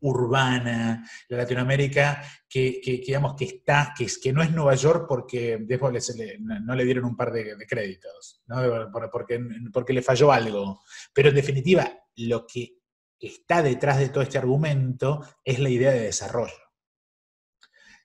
[0.00, 6.16] urbana, la Latinoamérica que, digamos que está, que, que no es Nueva York porque después
[6.38, 8.90] no le dieron un par de, créditos, ¿no?
[9.10, 9.40] porque,
[9.72, 10.82] porque le falló algo.
[11.12, 12.79] Pero en definitiva, lo que
[13.20, 16.54] está detrás de todo este argumento es la idea de desarrollo.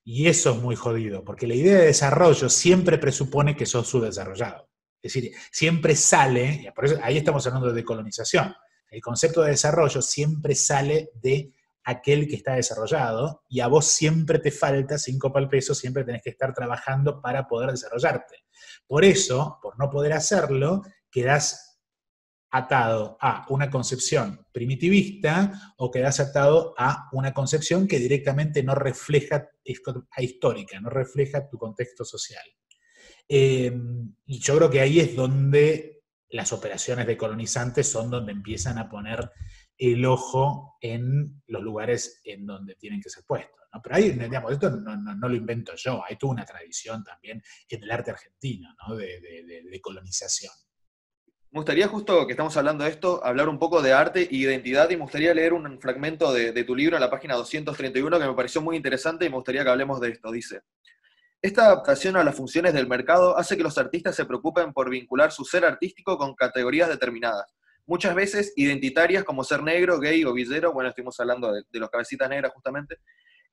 [0.04, 4.70] Y eso es muy jodido, porque la idea de desarrollo siempre presupone que sos subdesarrollado.
[5.02, 8.54] Es decir, siempre sale, por eso ahí estamos hablando de decolonización,
[8.90, 11.52] el concepto de desarrollo siempre sale de
[11.86, 16.04] aquel que está desarrollado y a vos siempre te falta cinco para el peso, siempre
[16.04, 18.46] tenés que estar trabajando para poder desarrollarte.
[18.88, 21.65] Por eso, por no poder hacerlo, quedás
[22.58, 29.50] atado a una concepción primitivista o quedas atado a una concepción que directamente no refleja,
[30.12, 32.46] a histórica, no refleja tu contexto social.
[33.28, 38.78] Em, y yo creo que ahí es donde las operaciones de colonizantes son donde empiezan
[38.78, 39.30] a poner
[39.78, 43.52] el ojo en los lugares en donde tienen que ser puestos.
[43.84, 47.92] Pero ahí, digamos, esto no, lo invento yo, hay toda una tradición también en el
[47.92, 50.54] arte argentino de colonización.
[51.56, 54.90] Me gustaría, justo que estamos hablando de esto, hablar un poco de arte e identidad
[54.90, 58.34] y me gustaría leer un fragmento de, tu libro en la página 231 que me
[58.34, 60.34] pareció muy interesante y me gustaría que hablemos de esto.
[60.34, 60.64] Dice,
[61.42, 65.32] esta adaptación a las funciones del mercado hace que los artistas se preocupen por vincular
[65.32, 70.74] su ser artístico con categorías determinadas, muchas veces identitarias como ser negro, gay o villero,
[70.74, 72.98] bueno, estuvimos hablando de, los cabecitas negras justamente,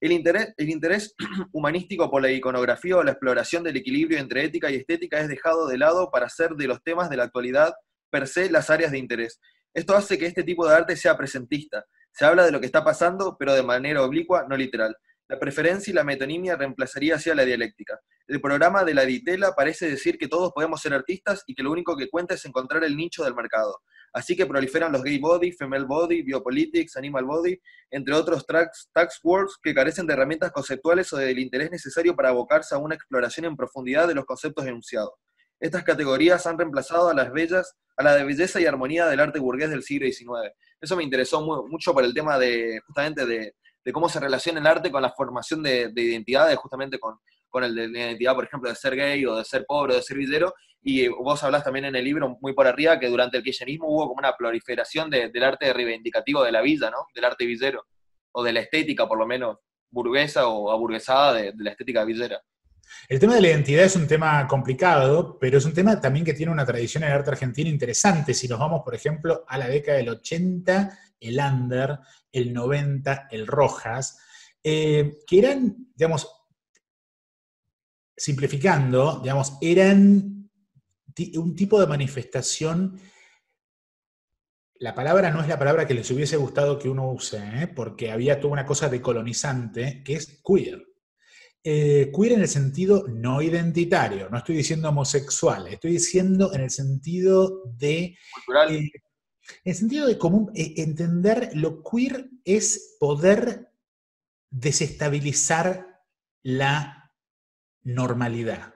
[0.01, 1.15] el interés, el interés,
[1.53, 5.69] humanístico por la iconografía o la exploración del equilibrio entre ética y estética es dejado
[5.69, 7.73] de lado para ser de los temas de la actualidad
[8.13, 9.41] per se las áreas de interés.
[9.73, 11.87] Esto hace que este tipo de arte sea presentista.
[12.13, 14.95] Se habla de lo que está pasando, pero de manera oblicua, no literal.
[15.29, 17.99] La preferencia y la metonimia reemplazaría hacia la dialéctica.
[18.27, 21.73] El programa de la Ditela parece decir que todos podemos ser artistas y que lo
[21.73, 23.81] único que cuenta es encontrar el nicho del mercado.
[24.13, 27.59] Así que proliferan los gay body, female body, biopolitics, animal body,
[27.91, 32.75] entre otros tax, words que carecen de herramientas conceptuales o del interés necesario para abocarse
[32.75, 35.13] a una exploración en profundidad de los conceptos enunciados.
[35.63, 39.39] Estas categorías han reemplazado a las bellas a la de belleza y armonía del arte
[39.39, 40.53] burgués del siglo XIX.
[40.81, 44.91] Eso me interesó mucho por el tema de, justamente, de, cómo se relaciona el arte
[44.91, 47.17] con la formación de, identidades, justamente con,
[47.63, 50.03] el de la identidad, por ejemplo, de ser gay o de ser pobre o de
[50.03, 50.53] ser villero.
[50.83, 54.09] Y vos hablás también en el libro, muy por arriba, que durante el kirchnerismo hubo
[54.09, 57.07] como una proliferación del arte reivindicativo de la villa, ¿no?
[57.15, 57.87] Del arte villero,
[58.33, 59.59] o de la estética, por lo menos,
[59.91, 62.43] burguesa o aburguesada de, de la estética villera.
[63.09, 66.35] El tema de la identidad es un tema complicado, pero es un tema también que
[66.35, 68.35] tiene una tradición en el arte argentino interesante.
[68.35, 71.99] Si nos vamos, por ejemplo, a la década del 80, el Under,
[72.33, 74.19] el 90, el Rojas,
[74.63, 76.29] eh, que eran, digamos,
[78.17, 80.51] simplificando, digamos, eran
[81.35, 82.99] un tipo de manifestación
[84.83, 87.69] la palabra no es la palabra que les hubiese gustado que uno use, ¿eh?
[87.69, 90.85] porque había toda una cosa decolonizante que es queer.
[91.65, 96.71] Eh, queer en el sentido no identitario, no estoy diciendo homosexual, estoy diciendo en el
[96.71, 98.19] sentido de...
[98.35, 98.75] Cultural.
[98.75, 98.91] Eh,
[99.65, 103.71] en el sentido de común, eh, entender lo queer es poder
[104.51, 106.01] desestabilizar
[106.43, 107.13] la
[107.85, 108.75] normalidad,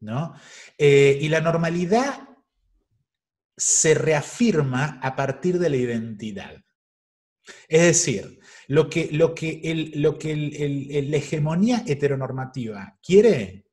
[0.00, 0.34] ¿no?
[0.78, 2.28] y la normalidad
[3.56, 6.64] se reafirma a partir de la identidad.
[7.68, 8.38] Es decir,
[8.68, 13.64] lo que, lo que, el, lo que la hegemonía heteronormativa quiere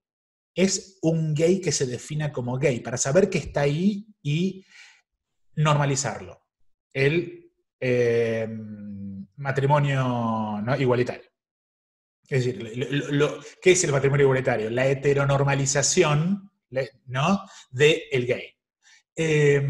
[0.55, 4.65] es un gay que se defina como gay, para saber que está ahí y
[5.55, 6.41] normalizarlo.
[6.93, 8.47] El eh,
[9.35, 11.29] matrimonio igualitario.
[12.27, 12.77] Es decir,
[13.11, 14.69] lo, ¿qué es el matrimonio igualitario?
[14.69, 16.49] La heteronormalización
[17.07, 17.45] ¿no?
[17.69, 18.49] del el gay.
[19.13, 19.61] Eh,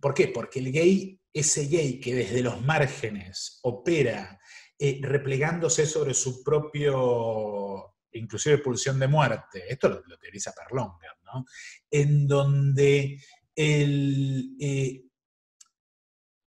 [0.00, 0.28] ¿Por qué?
[0.28, 4.40] Porque el gay ese gay que desde los márgenes opera
[4.78, 11.44] eh, replegándose sobre su propio, inclusive pulsión de muerte, esto lo, lo teoriza Perlonger, ¿no?
[11.90, 13.20] En donde,
[13.56, 15.04] el, eh,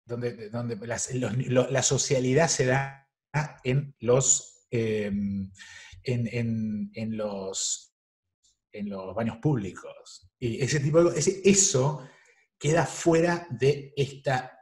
[0.05, 3.03] donde, donde la socialidad se da
[3.65, 5.51] en los, em,
[6.05, 7.95] en, los,
[8.73, 10.31] en los baños públicos.
[10.39, 12.09] Y ese tipo de ese, eso
[12.59, 14.59] queda fuera de esta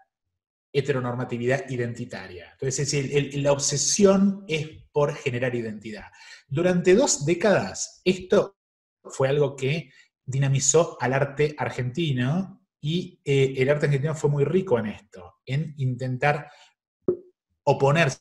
[0.73, 2.51] heteronormatividad identitaria.
[2.53, 6.07] Entonces, es la obsesión es por generar identidad.
[6.49, 8.57] Durante dos décadas, esto
[9.03, 9.91] fue algo que
[10.25, 15.75] dinamizó al arte argentino y eh, el arte argentino fue muy rico en esto, en
[15.79, 16.51] intentar
[17.65, 18.21] oponerse,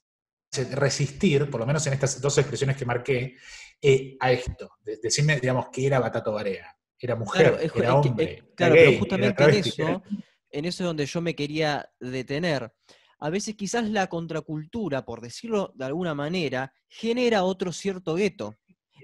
[0.74, 3.36] resistir, por lo menos en estas dos expresiones que marqué,
[3.82, 4.72] eh, a esto.
[4.84, 6.76] decirme, digamos, que era Batato Barea.
[7.02, 8.44] Era mujer, era hombre.
[8.56, 10.04] claro, pero justamente en eso
[10.52, 12.72] en eso es donde yo me quería detener.
[13.20, 18.56] A veces quizás la contracultura, por decirlo de alguna manera, genera otro cierto gueto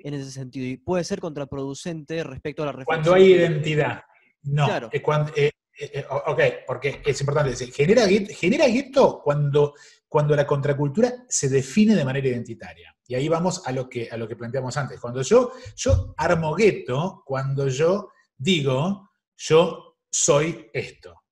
[0.03, 3.03] en ese sentido y puede ser contraproducente respecto a la reflexión.
[3.03, 4.03] Cuando hay identidad.
[4.43, 4.89] No, claro.
[5.03, 9.73] cuando, eh, Eh, eh, ok, porque es importante decir, genera, genera gueto cuando,
[10.07, 12.95] cuando la contracultura se define de manera identitaria.
[13.07, 14.99] Y ahí vamos a lo que, a lo que planteamos antes.
[14.99, 21.23] Cuando yo, yo armo gueto, cuando yo digo, yo soy esto.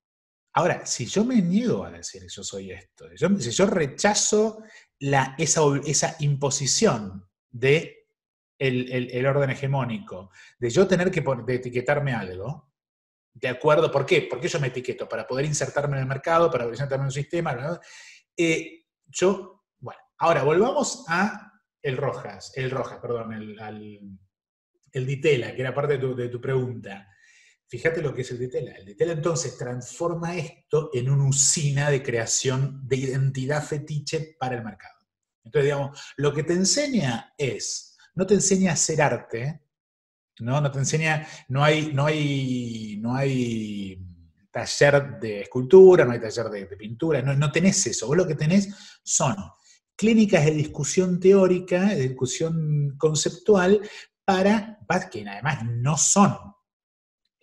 [0.56, 3.06] Ahora, si yo me niego a decir yo soy esto,
[3.40, 4.64] si yo rechazo
[5.00, 8.08] esa, imposición de
[8.60, 12.72] el, orden hegemónico, de yo tener que etiquetarme algo,
[13.34, 13.92] ¿de acuerdo?
[13.92, 14.28] ¿Por qué?
[14.30, 17.80] Porque yo me etiqueto para poder insertarme en el mercado, para insertarme en un sistema.
[18.38, 21.52] Eh, yo, bueno, ahora volvamos a
[21.82, 24.20] el Rojas, el Rojas, perdón, el,
[24.92, 27.08] el Ditela, que era parte de tu, de tu pregunta.
[27.74, 28.74] Fíjate lo que es el Ditela.
[28.74, 34.64] El Ditela entonces transforma esto en una usina de creación de identidad fetiche para el
[34.64, 35.00] mercado.
[35.44, 39.64] Entonces, digamos, lo que te enseña es, no te enseña a hacer arte,
[40.38, 40.62] ¿no?
[40.62, 44.00] No te enseña, no hay, no hay, no hay
[44.52, 48.06] taller de escultura, no hay taller de, pintura, no, no, tenés eso.
[48.06, 48.70] Vos lo que tenés
[49.02, 49.36] son
[49.96, 53.82] clínicas de discusión teórica, de discusión conceptual,
[54.24, 54.78] para,
[55.12, 56.53] que además no son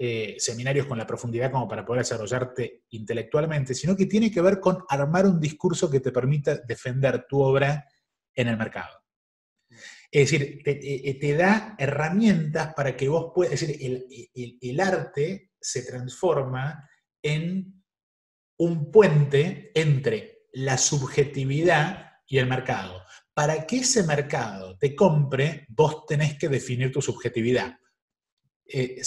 [0.02, 4.59] eh, seminarios con la profundidad como para poder desarrollarte intelectualmente, sino que tiene que ver
[4.59, 7.86] con armar un discurso que te permita defender tu obra
[8.35, 9.05] en el mercado.
[10.10, 14.31] Es decir, te, eh, da herramientas para que vos puedas, es decir,
[14.62, 16.89] el, arte se transforma
[17.22, 17.85] en
[18.56, 23.02] un puente entre la subjetividad y el mercado.
[23.35, 27.77] Para que ese mercado te compre, vos tenés que definir tu subjetividad.
[28.64, 29.02] Eh,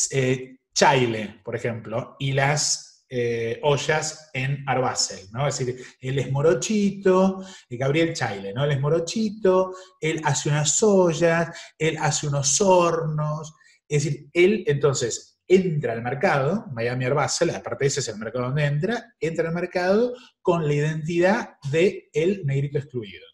[0.73, 5.47] Chaile, por ejemplo, y las eh, ollas en Arbacel, ¿no?
[5.47, 8.63] Es decir, él es morochito, eh, Gabriel Chaile, ¿no?
[8.63, 13.53] Él es morochito, él hace unas ollas, él hace unos hornos,
[13.87, 18.65] es decir, él entonces entra al mercado, Miami Arbacel, aparte ese es el mercado donde
[18.65, 23.25] entra, entra al mercado con la identidad de el negrito excluido.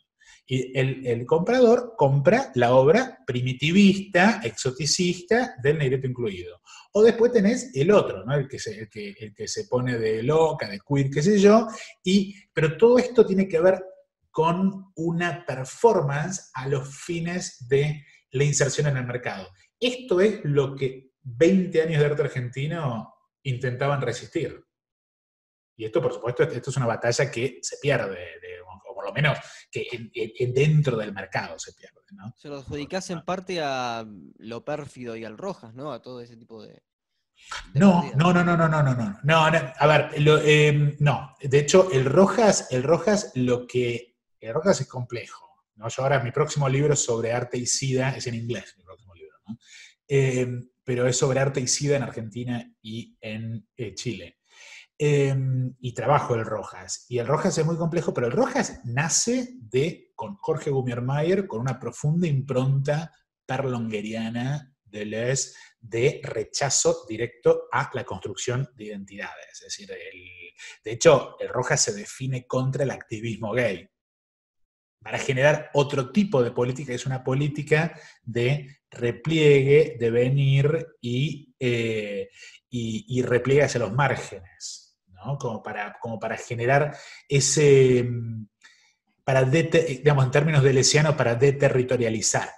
[0.52, 6.60] Y el, comprador compra la obra primitivista, exoticista del negrito incluido.
[6.92, 8.34] O después tenés el otro, ¿no?
[8.36, 11.40] el, que se, el, que, el que se pone de loca, de queer, qué sé
[11.40, 11.68] yo.
[12.04, 13.84] Y, pero todo esto tiene que ver
[14.32, 19.50] con una performance a los fines de la inserción en el mercado.
[19.80, 23.14] Esto es lo que 20 años de arte argentino
[23.44, 24.64] intentaban resistir.
[25.76, 28.40] Y esto, por supuesto, esto es una batalla que se pierde,
[29.10, 29.38] lo menos
[29.72, 32.00] que dentro del mercado se pierde.
[32.38, 34.06] Se lo adjudicás en parte a
[34.38, 35.92] lo pérfido y al Rojas, ¿no?
[35.92, 36.82] A todo ese tipo de.
[37.74, 39.46] no, no, no, no, no, no, no, no, no.
[39.46, 40.12] A ver,
[40.46, 41.36] em, no.
[41.42, 44.18] De hecho, el Rojas, el Rojas, lo que.
[44.40, 45.46] El Rojas es complejo.
[45.76, 45.88] ¿no?
[45.88, 49.38] Yo ahora mi próximo libro sobre arte y SIDA es en inglés, mi próximo libro,
[49.48, 49.58] ¿no?
[50.08, 54.39] Em, pero es sobre arte y SIDA en Argentina y en eh, Chile.
[55.02, 57.06] Em, y trabajo el Rojas.
[57.08, 61.62] Y el Rojas es muy complejo, pero el Rojas nace de, con Jorge Gumiermayer, con
[61.62, 63.10] una profunda impronta
[63.46, 69.54] perlongueriana de Les, de rechazo directo a la construcción de identidades.
[69.54, 69.90] Es decir,
[70.84, 73.90] de hecho, el Rojas se define contra el activismo gay
[75.02, 81.56] para generar otro tipo de política, que es una política de repliegue, de venir y,
[81.58, 82.30] eh,
[82.70, 84.89] y repliegue hacia los márgenes.
[85.40, 86.96] Como para, como para generar
[87.28, 88.48] ese, mm,
[89.24, 92.50] para digamos, en términos de lesiano, para deterritorializar.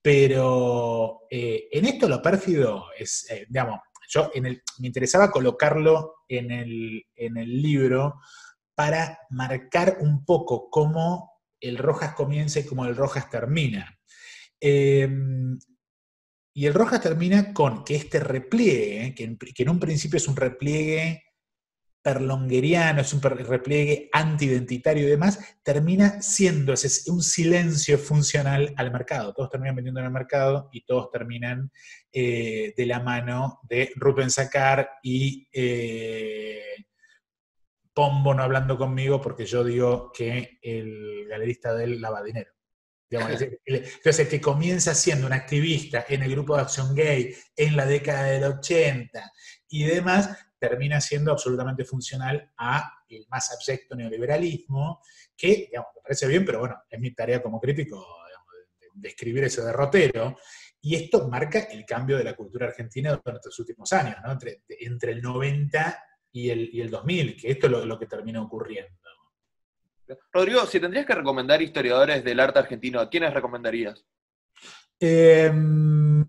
[0.00, 7.06] Pero eh, en esto lo pérfido es, eh, digamos, yo me interesaba colocarlo en el,
[7.14, 8.20] en el libro
[8.74, 13.98] para marcar un poco cómo el Rojas comienza y cómo el Rojas termina.
[14.60, 15.58] Em,
[16.54, 21.27] y el Rojas termina con que este repliegue, que en un principio es un repliegue
[22.08, 26.72] perlongueriano, es un repliegue antidentitario y demás, termina siendo
[27.08, 29.34] un silencio funcional al mercado.
[29.34, 31.70] Todos terminan vendiendo en el mercado y todos terminan
[32.10, 36.86] eh, de la mano de Rubén Sacar y eh,
[37.92, 42.52] Pombo no hablando conmigo porque yo digo que el galerista de él lava dinero.
[43.10, 47.84] entonces, el que comienza siendo un activista en el grupo de acción gay en la
[47.84, 49.30] década del 80
[49.68, 55.00] y demás, termina siendo absolutamente funcional a el más abyecto neoliberalismo,
[55.36, 58.04] que, digamos, me parece bien, pero bueno, es mi tarea como crítico
[59.00, 60.36] describir ese derrotero.
[60.80, 64.32] Y esto marca el cambio de la cultura argentina durante los últimos años, ¿no?
[64.32, 68.40] entre, entre el 90 y el, y el 2000, que esto es lo, que termina
[68.40, 68.92] ocurriendo.
[70.32, 74.06] Rodrigo, si tendrías que recomendar historiadores del arte argentino, ¿a quiénes recomendarías?
[75.00, 76.24] Em,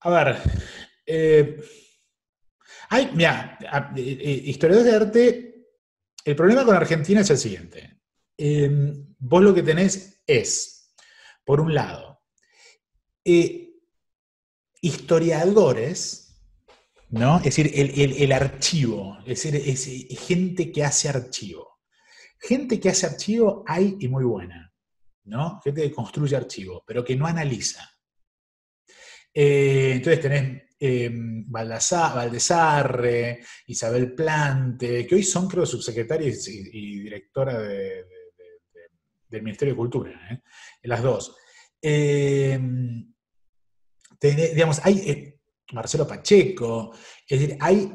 [0.00, 0.36] a ver,
[1.08, 1.60] eh,
[2.90, 3.58] Hay, mira,
[3.96, 5.66] eh, eh, historiadores de arte,
[6.24, 8.00] el problema con Argentina es el siguiente.
[8.36, 10.94] Em, vos lo que tenés es,
[11.44, 12.22] por un lado,
[13.24, 13.74] eh,
[14.80, 16.40] historiadores,
[17.10, 17.38] ¿no?
[17.38, 21.78] Es decir, el, archivo, es decir, gente que hace archivo.
[22.40, 24.72] Gente que hace archivo hay y muy buena,
[25.24, 25.60] ¿no?
[25.64, 27.82] Gente que construye archivo, pero que no analiza.
[29.34, 31.10] entonces tenés eh,
[31.46, 40.42] Valdesarre, Isabel Plante, que hoy son, creo, subsecretarias y, directora del Ministerio de Cultura, ¿eh?
[40.82, 41.36] las dos.
[41.80, 43.12] Em,
[44.20, 45.40] digamos, hay eh,
[45.72, 46.92] Marcelo Pacheco,
[47.26, 47.92] es decir, hay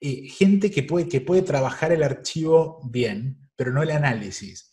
[0.00, 4.72] eh, gente que puede, que puede trabajar el archivo bien, pero no el análisis.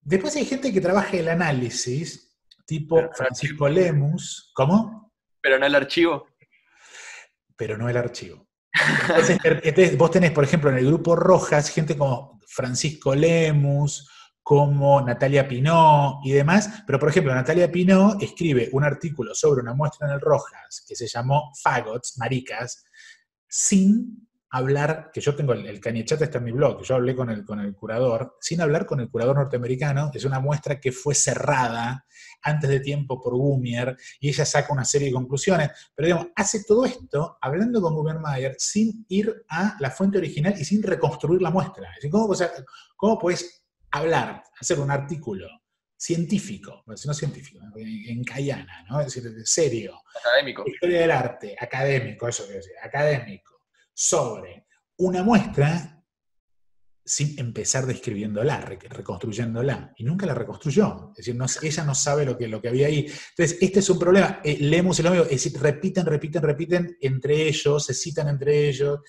[0.00, 4.52] Después hay gente que trabaja el análisis, tipo Francisco Lemus.
[4.54, 5.12] ¿Cómo?
[5.40, 6.26] Pero no el archivo
[7.58, 8.46] pero no el archivo.
[9.98, 14.08] Vos tenés, por ejemplo, en el grupo Rojas, gente como Francisco Lemus,
[14.42, 19.74] como Natalia Pinó y demás, pero por ejemplo, Natalia Pinó escribe un artículo sobre una
[19.74, 22.84] muestra en el Rojas que se llamó Fagots, Maricas,
[23.46, 27.30] sin hablar, que yo tengo el, el está en mi blog, que yo hablé con
[27.30, 31.14] el, con el curador, sin hablar con el curador norteamericano, es una muestra que fue
[31.14, 32.06] cerrada
[32.42, 36.64] antes de tiempo por Gumier, y ella saca una serie de conclusiones, pero digamos, hace
[36.64, 41.50] todo esto hablando con Mayer sin ir a la fuente original y sin reconstruir la
[41.50, 41.88] muestra.
[41.90, 42.32] Es decir, ¿cómo,
[42.96, 45.46] ¿cómo puedes hablar, hacer un artículo
[45.96, 49.00] científico, no científico, en Cayana, ¿no?
[49.00, 50.00] Es decir, serio.
[50.20, 50.64] Académico.
[50.64, 53.57] Historia del arte, académico, eso quiero decir, académico
[54.00, 54.64] sobre
[54.98, 56.04] una muestra
[57.04, 59.92] sin empezar describiéndola, reconstruyéndola.
[59.96, 61.10] Y nunca la reconstruyó.
[61.16, 63.10] Es decir, ella no sabe lo que, lo que había ahí.
[63.30, 64.40] Entonces, este es un problema.
[64.44, 69.00] Eh, leemos el lo es decir, repiten, repiten, repiten entre ellos, se citan entre ellos.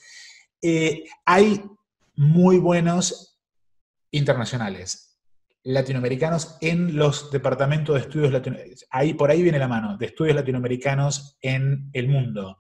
[0.60, 1.62] Eh, hay
[2.16, 3.40] muy buenos
[4.10, 5.20] internacionales,
[5.66, 8.88] latinoamericanos en los departamentos de estudios latinoamericanos.
[8.90, 12.60] Ahí, por ahí viene la mano, de estudios latinoamericanos en el mundo.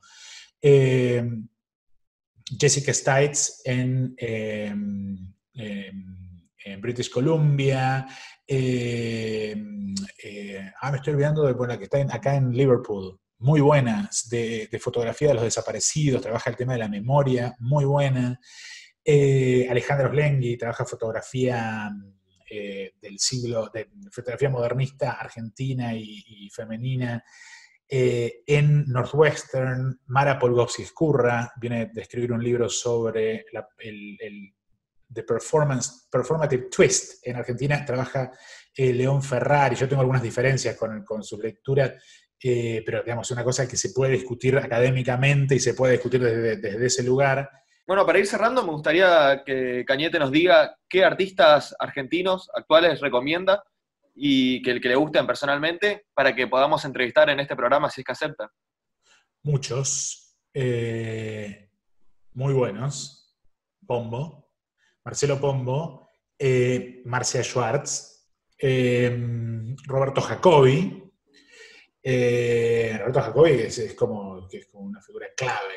[0.62, 1.28] Eh,
[2.58, 5.18] Jessica Stites em, em,
[5.54, 8.06] en, British Columbia.
[8.48, 9.94] Em,
[10.24, 13.20] eh, ah, me estoy olvidando de la que está acá en Liverpool.
[13.40, 18.40] Muy buena, de, fotografía de los desaparecidos, trabaja el tema de la memoria, muy buena.
[19.04, 21.90] Eh, Alejandro Slenghi trabaja fotografía
[22.50, 27.24] eh, del siglo, de fotografía modernista argentina y femenina.
[27.92, 33.46] Eh, en Northwestern, Mara Polgovsky Escurra viene a escribir un libro sobre
[33.80, 34.54] el,
[35.12, 37.26] The Performance, Performative Twist.
[37.26, 38.32] En Argentina trabaja
[38.76, 39.76] eh, León Ferrari.
[39.76, 41.94] Yo tengo algunas diferencias con, con sus lecturas,
[42.44, 46.58] eh, pero digamos, una cosa que se puede discutir académicamente y se puede discutir desde,
[46.58, 47.50] desde ese lugar.
[47.88, 53.64] Bueno, para ir cerrando, me gustaría que Cañete nos diga qué artistas argentinos actuales recomienda
[54.22, 58.06] y que que le gusten personalmente para que podamos entrevistar en este programa si es
[58.06, 58.52] que acepta.
[59.44, 61.70] Muchos, eh,
[62.34, 63.38] muy buenos.
[63.88, 64.52] Pombo,
[65.06, 71.04] Marcelo Pombo, eh, Marcia Schwartz, eh, Roberto Jacobi.
[72.04, 75.76] Roberto Jacobi es, como, es como una figura clave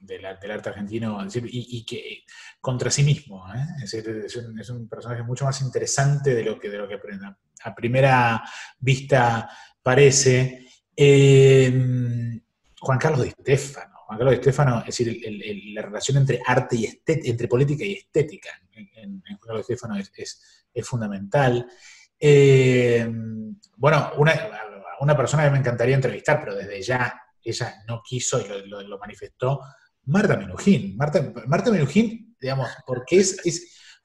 [0.00, 2.24] del arte argentino y, que
[2.60, 3.46] contra sí mismo.
[3.54, 3.84] ¿eh?
[3.84, 6.98] Es, un, personaje mucho más interesante de lo que, de lo que
[7.62, 8.42] a primera
[8.78, 9.48] vista
[9.82, 10.66] parece.
[10.96, 12.40] Eh,
[12.80, 13.96] Juan Carlos de Stefano.
[14.06, 15.22] Juan Carlos de Stefano, es decir,
[15.74, 19.96] la relación entre arte y estética, entre política y estética en, Juan Carlos de Stefano
[19.96, 21.66] es, fundamental.
[22.18, 23.08] Eh,
[23.76, 28.98] bueno, una, persona que me encantaría entrevistar, pero desde ya ella no quiso y lo
[28.98, 29.60] manifestó,
[30.06, 30.96] Marta Menujín.
[30.96, 33.36] Marta, Marta Menujín, digamos, porque es,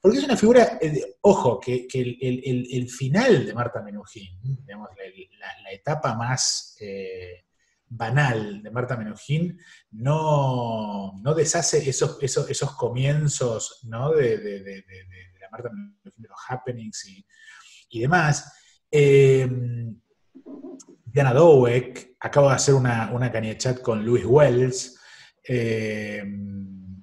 [0.00, 4.90] porque es una figura, eh, ojo, que, el, final de Marta Menujín, digamos,
[5.38, 7.44] la, etapa más eh,
[7.88, 9.58] banal de Marta Menujín,
[9.92, 14.12] no, no deshace esos, esos, esos comienzos ¿no?
[14.12, 14.84] de,
[15.40, 17.06] la Marta Menujín, de los happenings
[17.90, 18.52] y, demás.
[18.90, 19.48] Eh,
[21.04, 25.00] Diana Dowek acaba de hacer una, una chat con Louis Wells,
[25.48, 26.24] eh,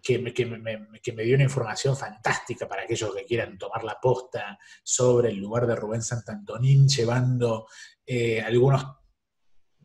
[0.01, 5.37] que, me, dio una información fantástica para aquellos que quieran tomar la posta sobre el
[5.37, 7.67] lugar de Rubén Santantonín, llevando
[8.05, 8.85] eh, algunos,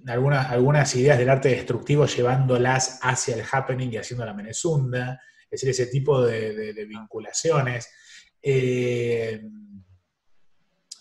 [0.04, 5.70] algunas ideas del arte destructivo, llevándolas hacia el happening y haciendo la menezunda, es decir,
[5.70, 7.88] ese tipo de, vinculaciones.
[8.42, 9.40] Eh,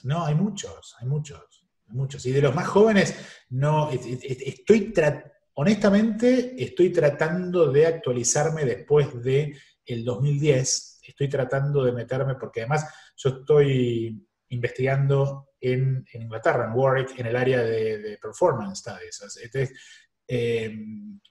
[0.03, 2.23] no, hay muchos, hay muchos, muchos.
[2.27, 3.15] Y de los más jóvenes,
[3.49, 10.99] no, estoy tratando honestamente, estoy tratando de actualizarme después de el 2010.
[11.01, 12.85] Estoy tratando de meterme, porque además
[13.15, 19.39] yo estoy investigando en, Inglaterra, en Warwick, en el área de, performance studies.
[19.41, 19.79] Entonces,
[20.27, 20.71] eh,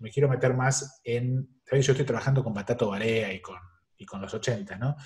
[0.00, 1.48] me quiero meter más en.
[1.70, 3.58] Yo estoy trabajando con Patato Barea y con,
[3.96, 4.96] y con los 80, ¿no?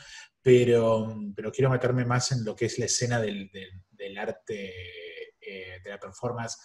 [0.41, 3.51] Pero, pero quiero meterme más en lo que es la escena del,
[4.17, 4.73] arte,
[5.41, 6.57] eh, de la performance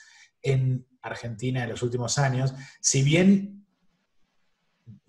[0.45, 3.65] en Argentina en los últimos años, si bien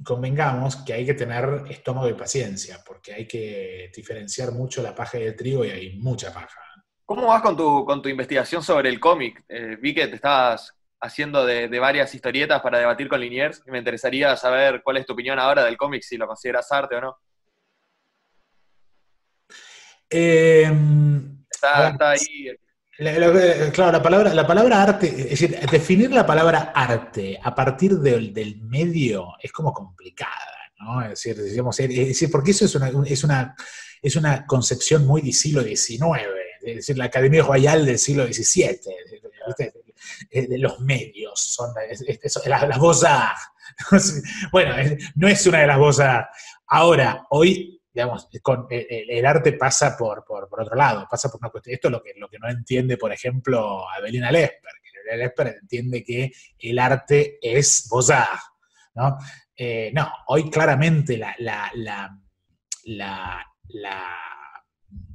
[0.03, 5.19] convengamos que hay que tener estómago y paciencia, porque hay que diferenciar mucho la paja
[5.19, 6.61] y el trigo y hay mucha paja.
[7.05, 9.45] ¿Cómo vas con tu, con tu investigación sobre el cómic?
[9.49, 13.79] Eh, vi que te estabas haciendo de, varias historietas para debatir con Liniers y me
[13.79, 17.19] interesaría saber cuál es tu opinión ahora del cómic, si lo consideras arte o no.
[20.09, 20.71] Eh,
[21.51, 22.57] está, ahí
[22.97, 28.61] claro, la palabra, la palabra arte, es decir, definir la palabra arte a partir del,
[28.63, 31.03] medio es como complicada, ¿no?
[31.03, 31.79] Es decir, digamos,
[32.33, 33.55] porque eso es una, es, una,
[34.01, 36.01] es una concepción muy del siglo XIX,
[36.63, 38.79] es decir, la Academia Royal del siglo XVII,
[40.49, 42.01] de los medios, son las,
[42.47, 42.79] las
[44.53, 44.75] Bueno,
[45.17, 46.07] no es una de las voces.
[46.69, 51.41] Ahora, hoy digamos, con, eh, eh, el, arte pasa por, por, otro lado, pasa por
[51.41, 51.75] una cuestión.
[51.75, 54.75] Esto es lo que, lo que no entiende, por ejemplo, Abelina Lesper.
[54.83, 58.53] Que Lesper entiende que el arte es Beaux-Arts,
[58.97, 59.17] ¿no?
[59.57, 62.13] Eh, no, hoy claramente la,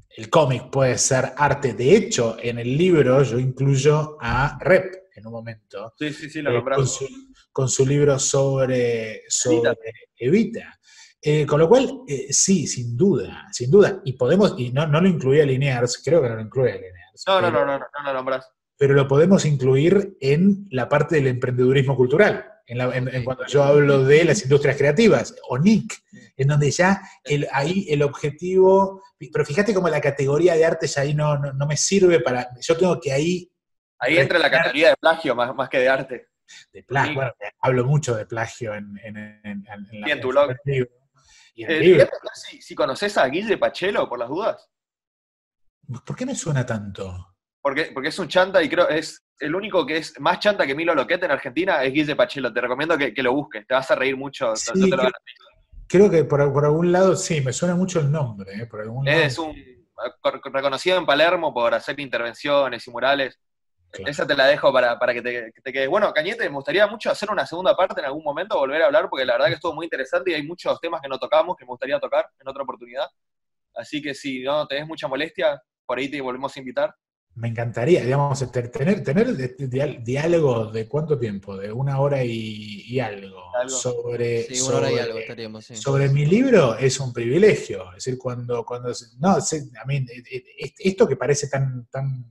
[0.09, 1.75] el cómic puede ser arte.
[1.75, 5.93] De hecho, en el libro yo incluyo a Rep en un momento.
[5.99, 7.07] Sí, sí, sí, lo eh, con, su,
[7.51, 9.77] con, su, libro sobre, sobre
[10.17, 10.79] Evita.
[11.23, 14.01] Eh, con lo cual, eh, sí, sin duda, sin duda.
[14.03, 17.23] Y podemos, y no, no lo incluía Linears, creo que no lo incluye Linears.
[17.27, 18.49] No, no, no, no, no, no lo nombras.
[18.75, 24.23] Pero lo podemos incluir en la parte del emprendedurismo cultural, en, cuando yo hablo de
[24.23, 25.93] las industrias creativas, o NIC,
[26.37, 31.01] en donde ya el, ahí el objetivo, pero fíjate cómo la categoría de arte ya
[31.01, 33.51] ahí no, no, me sirve para, yo tengo que ahí...
[33.99, 36.27] Ahí entra la categoría de plagio más, más que de arte.
[36.73, 40.55] De plagio, bueno, hablo mucho de plagio en, en, en, en, en tu blog.
[41.55, 42.07] Eh,
[42.59, 44.69] si, conoces a Guille Pachelo, por las dudas?
[46.05, 47.35] ¿Por qué me suena tanto?
[47.61, 50.75] Porque, porque es un chanta y creo es el único que es más chanta que
[50.75, 52.53] Milo Loquete en Argentina es Guille Pachelo.
[52.53, 54.53] Te recomiendo que, lo busques, te vas a reír mucho.
[55.87, 58.53] creo, que por, algún lado sí, me suena mucho el nombre.
[58.53, 59.53] Eh, es un
[60.53, 63.39] reconocido en Palermo por hacer intervenciones y murales.
[64.05, 65.87] Esa te la dejo para, que, te, que, quede.
[65.87, 69.09] Bueno, Cañete, me gustaría mucho hacer una segunda parte en algún momento, volver a hablar,
[69.09, 71.65] porque la verdad que estuvo muy interesante y hay muchos temas que no tocamos que
[71.65, 73.07] me gustaría tocar en otra oportunidad.
[73.75, 76.95] Así que si no tenés mucha molestia, por ahí te volvemos a invitar.
[77.33, 84.43] Me encantaría, digamos, tener, tener diálogo de cuánto tiempo, de una hora y, algo, sobre,
[84.43, 87.89] sí, una hora y algo estaríamos, sobre mi libro es un privilegio.
[87.91, 92.25] Es decir, cuando, cuando no, a mí, e, e, esto que parece tan, tan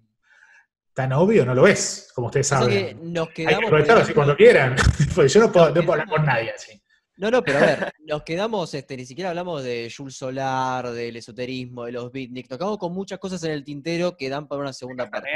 [1.01, 3.11] tan obvio no lo es, como ustedes saben.
[3.11, 4.77] nos quedamos, Hay que aprovecharlo así cuando quieran,
[5.15, 6.79] porque yo no puedo, hablar con nadie así.
[7.17, 11.17] No, no, pero a ver, nos quedamos, este, ni siquiera hablamos de Jules Solar, del
[11.17, 14.61] esoterismo, de los beatniks, nos quedamos con muchas cosas en el tintero que dan para
[14.61, 15.31] una segunda parte.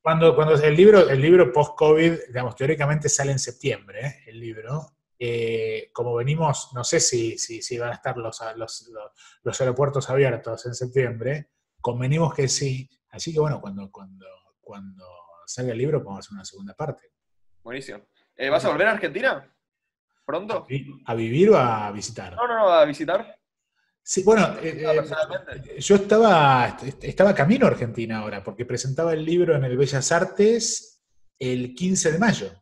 [0.00, 4.14] Cuando, cuando el libro, el libro post-COVID, digamos, teóricamente sale en septiembre, ¿eh?
[4.28, 8.90] el libro, eh, como venimos, no sé si, si, si van a estar los, los,
[9.42, 11.50] los, aeropuertos abiertos en septiembre,
[11.82, 14.26] convenimos que sí, así que bueno, cuando, cuando
[14.62, 15.04] cuando
[15.46, 17.10] salga el libro podemos hacer una segunda parte.
[17.62, 18.00] Buenísimo.
[18.36, 19.54] Eh, ¿Vas a volver a Argentina?
[20.24, 20.66] ¿Pronto?
[21.06, 22.34] ¿A vivir o a visitar?
[22.34, 23.38] No, no, no, a visitar.
[24.04, 29.54] Sí, bueno, eh, eh, yo estaba, estaba camino a Argentina ahora, porque presentaba el libro
[29.54, 31.02] en el Bellas Artes
[31.38, 32.52] el 15 de mayo.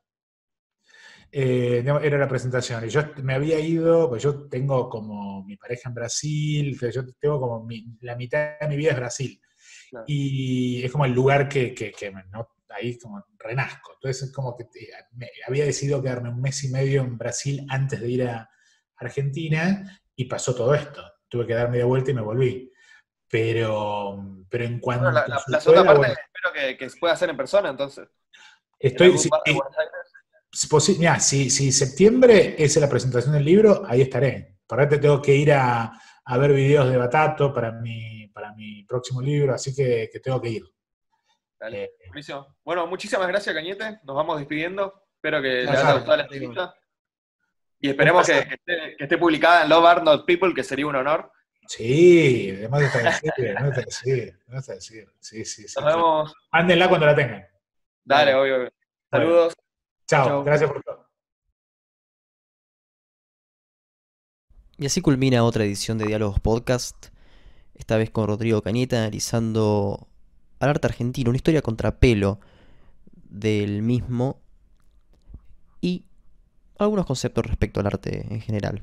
[1.30, 2.84] era la presentación.
[2.84, 7.40] Y yo me había ido, pues yo tengo como mi pareja en Brasil, yo tengo
[7.40, 7.68] como
[8.00, 9.40] la mitad de mi vida es Brasil.
[10.06, 11.92] Y es como el lugar que, que,
[12.70, 13.92] ahí como renazco.
[13.94, 14.66] Entonces es como que
[15.12, 18.48] me, había decidido quedarme un mes y medio en Brasil antes de ir a
[18.96, 21.02] Argentina y pasó todo esto.
[21.28, 22.72] Tuve que dar media vuelta y me volví.
[23.28, 27.36] Pero, pero en cuanto la, la, segunda parte espero que, que, se pueda hacer en
[27.36, 28.08] persona, entonces.
[28.76, 29.30] Estoy, si,
[31.20, 34.58] si, si, septiembre es la presentación del libro, ahí estaré.
[34.66, 35.92] Por ahora tengo que ir a,
[36.24, 40.48] a ver videos de Batato para mi para mi próximo libro, así que, tengo que
[40.48, 40.62] ir.
[41.58, 42.56] Dale, eh, buenísimo.
[42.64, 44.00] Bueno, muchísimas gracias, Cañete.
[44.04, 45.04] Nos vamos despidiendo.
[45.14, 46.74] Espero que les haya gustado la entrevista.
[47.80, 48.58] Y esperemos que,
[48.98, 51.30] esté, publicada en Love Are Not People, que sería un honor.
[51.66, 55.08] Sí, además está decir, no está decir, no está decir.
[55.20, 55.80] Sí, sí, sí.
[55.80, 56.34] Nos vemos.
[56.50, 57.46] Cuando la tengan.
[58.04, 58.56] Dale, obvio.
[58.56, 58.72] obvio.
[59.10, 59.54] Saludos.
[60.06, 61.08] Chao, gracias por todo.
[64.80, 67.09] Y así culmina otra edición de Diálogos Podcast
[67.80, 70.06] esta vez con Rodrigo Cañeta analizando
[70.58, 72.38] al arte argentino, una historia contrapelo
[73.30, 74.38] del mismo
[75.80, 76.04] y
[76.78, 78.82] algunos conceptos respecto al arte en general.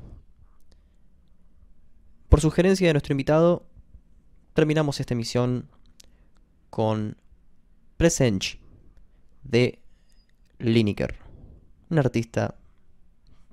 [2.28, 3.66] Por sugerencia de nuestro invitado,
[4.52, 5.68] terminamos esta emisión
[6.68, 7.16] con
[7.96, 8.58] Presenci
[9.44, 9.80] de
[10.58, 11.14] Lineker,
[11.88, 12.56] un artista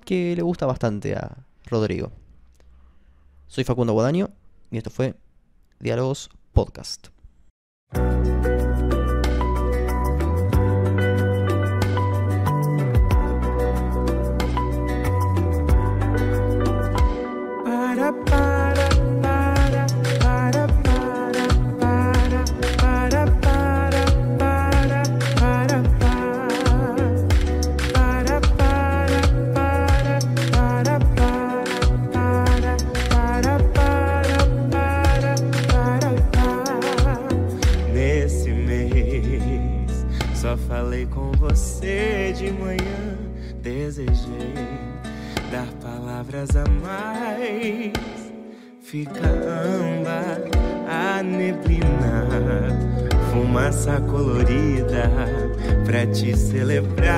[0.04, 2.10] que le gusta bastante a Rodrigo.
[3.46, 4.30] Soy Facundo Guadaño
[4.72, 5.14] y esto fue
[5.78, 7.08] Diálogos Podcast.
[46.26, 47.92] Palavras a mais.
[48.80, 50.22] Fica amba
[50.88, 52.68] a neblina,
[53.32, 55.10] fumaça colorida
[55.84, 57.16] pra te celebrar.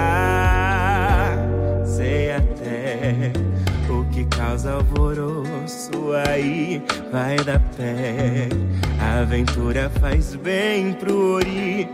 [1.85, 3.33] Sei até
[3.91, 6.83] o que causa alvoroço aí
[7.13, 8.49] vai dar pé.
[9.01, 11.89] A aventura faz bem pro ori,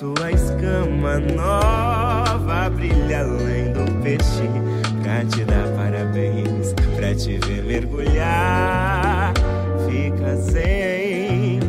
[0.00, 4.48] sua escama nova brilha além do peixe
[5.02, 9.34] pra te dar parabéns, pra te ver mergulhar.
[9.86, 11.60] Fica sem,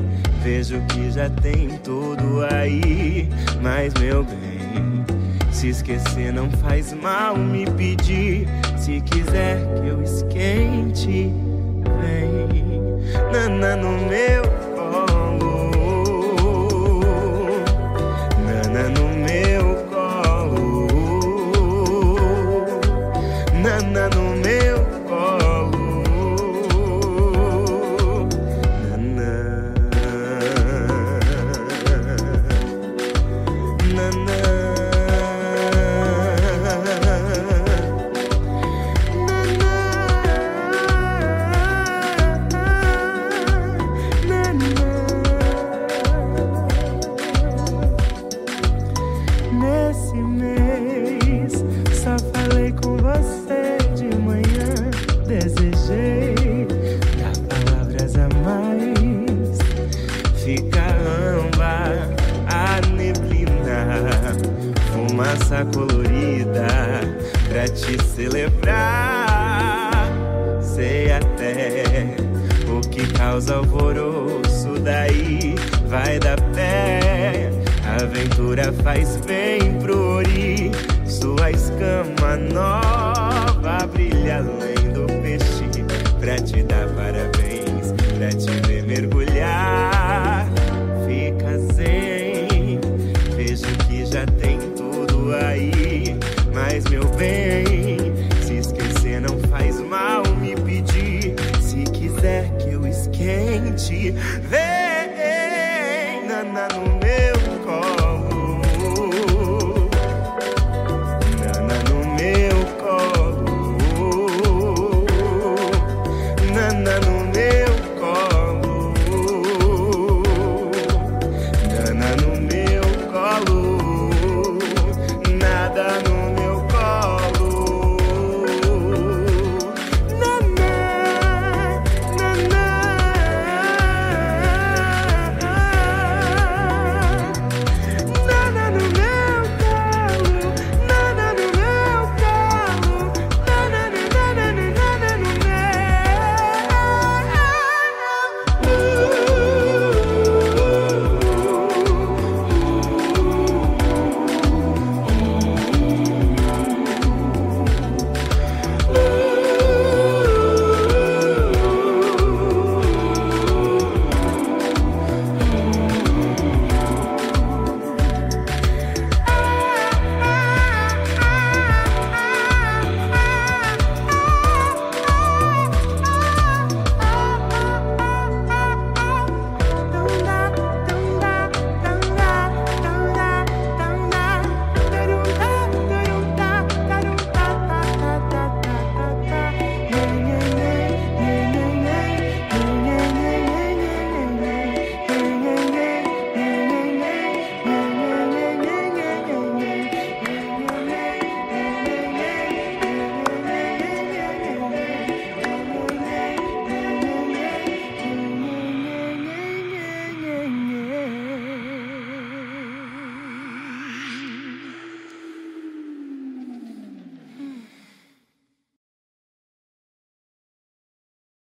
[0.42, 3.28] vejo que já tem tudo aí,
[3.62, 5.06] mas meu bem,
[5.52, 8.48] se esquecer não faz mal me pedir.
[8.78, 11.34] Se quiser que eu esquente,
[12.00, 12.64] vem,
[13.30, 14.61] nana no meu